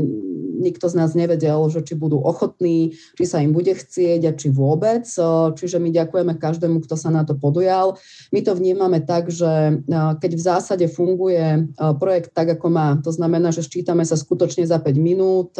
nikto 0.55 0.87
z 0.87 0.95
nás 0.95 1.11
nevedel, 1.19 1.67
že 1.67 1.83
či 1.83 1.99
budú 1.99 2.23
ochotní, 2.23 2.95
či 3.19 3.27
sa 3.27 3.43
im 3.43 3.51
bude 3.51 3.75
chcieť 3.75 4.21
a 4.23 4.31
či 4.31 4.47
vôbec. 4.55 5.03
Čiže 5.51 5.83
my 5.83 5.91
ďakujeme 5.91 6.39
každému, 6.39 6.79
kto 6.87 6.95
sa 6.95 7.11
na 7.11 7.27
to 7.27 7.35
podujal. 7.35 7.99
My 8.31 8.39
to 8.39 8.55
vnímame 8.55 9.03
tak, 9.03 9.27
že 9.27 9.83
keď 9.91 10.31
v 10.31 10.41
zásade 10.41 10.85
funguje 10.87 11.75
projekt 11.99 12.31
tak, 12.31 12.55
ako 12.55 12.71
má, 12.71 12.84
to 13.01 13.09
znamená, 13.09 13.49
že 13.49 13.65
ščítame 13.65 14.05
sa 14.05 14.19
skutočne 14.19 14.65
za 14.67 14.77
5 14.77 14.95
minút, 14.99 15.57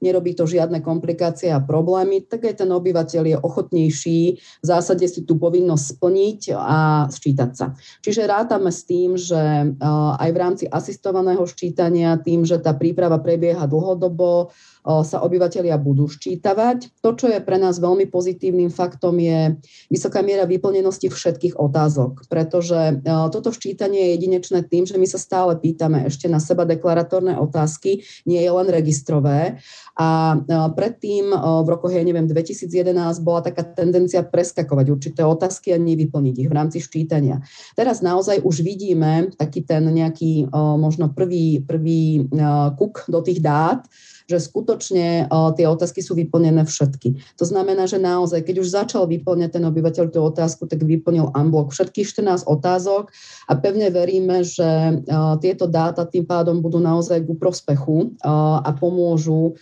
nerobí 0.00 0.32
to 0.32 0.48
žiadne 0.48 0.80
komplikácie 0.80 1.52
a 1.52 1.60
problémy, 1.60 2.24
tak 2.24 2.48
aj 2.48 2.64
ten 2.64 2.70
obyvateľ 2.72 3.22
je 3.28 3.36
ochotnejší 3.36 4.20
v 4.38 4.66
zásade 4.66 5.04
si 5.08 5.26
tú 5.26 5.36
povinnosť 5.36 5.84
splniť 5.98 6.40
a 6.54 7.10
sčítať 7.10 7.50
sa. 7.52 7.66
Čiže 8.00 8.30
rátame 8.30 8.70
s 8.72 8.86
tým, 8.86 9.18
že 9.18 9.74
aj 10.20 10.30
v 10.30 10.40
rámci 10.40 10.64
asistovaného 10.70 11.44
ščítania, 11.44 12.20
tým, 12.20 12.46
že 12.46 12.62
tá 12.62 12.72
príprava 12.72 13.18
prebieha 13.20 13.66
dlhodobo, 13.66 14.54
sa 14.84 15.24
obyvateľia 15.24 15.80
budú 15.80 16.04
ščítavať. 16.12 17.00
To, 17.00 17.16
čo 17.16 17.32
je 17.32 17.40
pre 17.40 17.56
nás 17.56 17.80
veľmi 17.80 18.04
pozitívnym 18.12 18.68
faktom, 18.68 19.16
je 19.16 19.56
vysoká 19.88 20.20
miera 20.20 20.44
vyplnenosti 20.44 21.08
všetkých 21.08 21.56
otázok, 21.56 22.28
pretože 22.28 23.00
toto 23.04 23.48
ščítanie 23.48 23.96
je 23.96 24.12
jedinečné 24.20 24.60
tým, 24.68 24.84
že 24.84 25.00
my 25.00 25.08
sa 25.08 25.16
stále 25.16 25.56
pýtame 25.56 26.04
ešte 26.04 26.28
na 26.28 26.36
seba 26.36 26.68
deklaratórne 26.68 27.40
otázky, 27.40 28.04
nie 28.28 28.44
je 28.44 28.50
len 28.52 28.68
registrové. 28.68 29.56
A 29.96 30.36
predtým 30.76 31.32
v 31.32 31.66
rokoch, 31.72 31.96
ja 31.96 32.04
neviem, 32.04 32.28
2011 32.28 32.92
bola 33.24 33.40
taká 33.40 33.64
tendencia 33.64 34.20
preskakovať 34.20 34.86
určité 34.92 35.24
otázky 35.24 35.72
a 35.72 35.80
nevyplniť 35.80 36.44
ich 36.44 36.50
v 36.50 36.56
rámci 36.60 36.84
ščítania. 36.84 37.40
Teraz 37.72 38.04
naozaj 38.04 38.44
už 38.44 38.60
vidíme 38.60 39.32
taký 39.40 39.64
ten 39.64 39.88
nejaký 39.88 40.52
možno 40.52 41.08
prvý, 41.08 41.64
prvý 41.64 42.28
kuk 42.76 43.08
do 43.08 43.24
tých 43.24 43.40
dát, 43.40 43.86
že 44.24 44.40
skutočne 44.40 45.28
tie 45.28 45.66
otázky 45.68 46.00
sú 46.00 46.16
vyplnené 46.16 46.64
všetky. 46.64 47.36
To 47.36 47.44
znamená, 47.44 47.84
že 47.84 48.00
naozaj, 48.00 48.40
keď 48.48 48.56
už 48.64 48.68
začal 48.72 49.04
vyplňať 49.04 49.60
ten 49.60 49.64
obyvateľ 49.68 50.04
tú 50.08 50.24
otázku, 50.24 50.64
tak 50.64 50.80
vyplnil 50.80 51.28
unblock 51.36 51.76
všetkých 51.76 52.08
14 52.24 52.48
otázok 52.48 53.12
a 53.48 53.52
pevne 53.60 53.92
veríme, 53.92 54.40
že 54.40 55.00
tieto 55.44 55.68
dáta 55.68 56.08
tým 56.08 56.24
pádom 56.24 56.64
budú 56.64 56.80
naozaj 56.80 57.20
ku 57.28 57.36
prospechu 57.36 58.16
a 58.24 58.70
pomôžu 58.80 59.60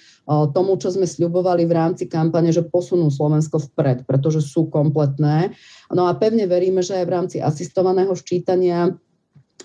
tomu, 0.54 0.78
čo 0.78 0.94
sme 0.94 1.10
sľubovali 1.10 1.66
v 1.66 1.72
rámci 1.74 2.06
kampane, 2.06 2.54
že 2.54 2.62
posunú 2.62 3.10
Slovensko 3.10 3.58
vpred, 3.58 4.06
pretože 4.06 4.46
sú 4.46 4.70
kompletné. 4.70 5.50
No 5.90 6.06
a 6.06 6.14
pevne 6.14 6.46
veríme, 6.46 6.80
že 6.80 7.02
aj 7.02 7.04
v 7.04 7.14
rámci 7.14 7.36
asistovaného 7.42 8.14
ščítania 8.14 8.94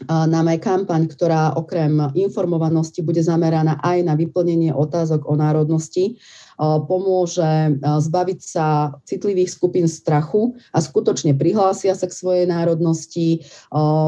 nám 0.06 0.46
aj 0.54 0.60
kampaň, 0.62 1.10
ktorá 1.10 1.58
okrem 1.58 2.14
informovanosti 2.14 3.02
bude 3.02 3.24
zameraná 3.26 3.82
aj 3.82 4.06
na 4.06 4.14
vyplnenie 4.14 4.70
otázok 4.70 5.26
o 5.26 5.34
národnosti, 5.34 6.22
pomôže 6.60 7.78
zbaviť 7.82 8.40
sa 8.42 8.98
citlivých 9.06 9.54
skupín 9.54 9.86
strachu 9.86 10.58
a 10.74 10.82
skutočne 10.82 11.38
prihlásia 11.38 11.94
sa 11.94 12.10
k 12.10 12.18
svojej 12.18 12.46
národnosti. 12.50 13.46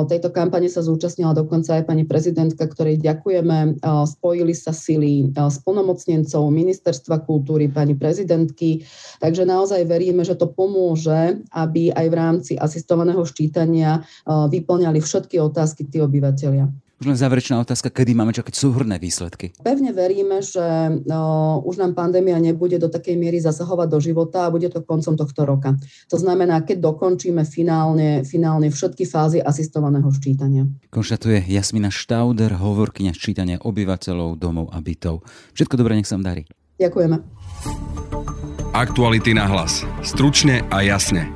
Tejto 0.10 0.34
kampane 0.34 0.66
sa 0.66 0.82
zúčastnila 0.82 1.38
dokonca 1.38 1.78
aj 1.78 1.86
pani 1.86 2.10
prezidentka, 2.10 2.66
ktorej 2.66 2.98
ďakujeme. 3.06 3.80
Spojili 3.86 4.58
sa 4.58 4.74
sily 4.74 5.30
s 5.32 5.62
plnomocnencov 5.62 6.50
Ministerstva 6.50 7.22
kultúry, 7.24 7.70
pani 7.70 7.94
prezidentky. 7.94 8.82
Takže 9.22 9.46
naozaj 9.46 9.86
veríme, 9.86 10.26
že 10.26 10.34
to 10.34 10.50
pomôže, 10.50 11.38
aby 11.54 11.94
aj 11.94 12.06
v 12.10 12.18
rámci 12.18 12.54
asistovaného 12.58 13.22
ščítania 13.22 14.02
vyplňali 14.26 14.98
všetky 14.98 15.38
otázky 15.38 15.86
tí 15.86 16.02
obyvateľia. 16.02 16.89
Už 17.00 17.08
len 17.08 17.16
záverečná 17.16 17.56
otázka, 17.64 17.88
kedy 17.88 18.12
máme 18.12 18.36
čakať 18.36 18.60
súhrné 18.60 19.00
výsledky? 19.00 19.56
Pevne 19.64 19.96
veríme, 19.96 20.44
že 20.44 20.60
no, 21.08 21.64
už 21.64 21.80
nám 21.80 21.96
pandémia 21.96 22.36
nebude 22.44 22.76
do 22.76 22.92
takej 22.92 23.16
miery 23.16 23.40
zasahovať 23.40 23.88
do 23.88 24.00
života 24.04 24.44
a 24.44 24.52
bude 24.52 24.68
to 24.68 24.84
koncom 24.84 25.16
tohto 25.16 25.48
roka. 25.48 25.80
To 26.12 26.20
znamená, 26.20 26.60
keď 26.68 26.84
dokončíme 26.92 27.48
finálne, 27.48 28.28
finálne 28.28 28.68
všetky 28.68 29.08
fázy 29.08 29.40
asistovaného 29.40 30.12
ščítania. 30.12 30.68
Konštatuje 30.92 31.48
Jasmina 31.48 31.88
Štauder, 31.88 32.60
hovorkyňa 32.60 33.16
ščítania 33.16 33.64
obyvateľov, 33.64 34.36
domov 34.36 34.68
a 34.76 34.84
bytov. 34.84 35.24
Všetko 35.56 35.80
dobré, 35.80 35.96
nech 35.96 36.08
sa 36.10 36.20
vám 36.20 36.36
darí. 36.36 36.44
Ďakujeme. 36.84 37.16
Aktuality 38.76 39.32
na 39.32 39.48
hlas. 39.48 39.88
Stručne 40.04 40.68
a 40.68 40.84
jasne. 40.84 41.32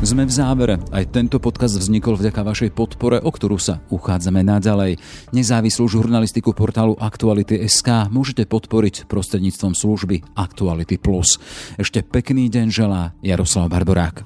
Sme 0.00 0.24
v 0.24 0.32
závere. 0.32 0.80
Aj 0.96 1.04
tento 1.04 1.36
podcast 1.36 1.76
vznikol 1.76 2.16
vďaka 2.16 2.40
vašej 2.40 2.72
podpore, 2.72 3.20
o 3.20 3.28
ktorú 3.28 3.60
sa 3.60 3.84
uchádzame 3.92 4.40
naďalej. 4.40 4.96
Nezávislú 5.36 5.92
žurnalistiku 5.92 6.56
portálu 6.56 6.96
Aktuality.sk 6.96 8.08
môžete 8.08 8.48
podporiť 8.48 9.04
prostredníctvom 9.04 9.76
služby 9.76 10.24
Aktuality. 10.40 10.96
Ešte 11.76 12.00
pekný 12.00 12.48
deň 12.48 12.66
želá 12.72 13.12
Jaroslav 13.20 13.68
Barborák. 13.68 14.24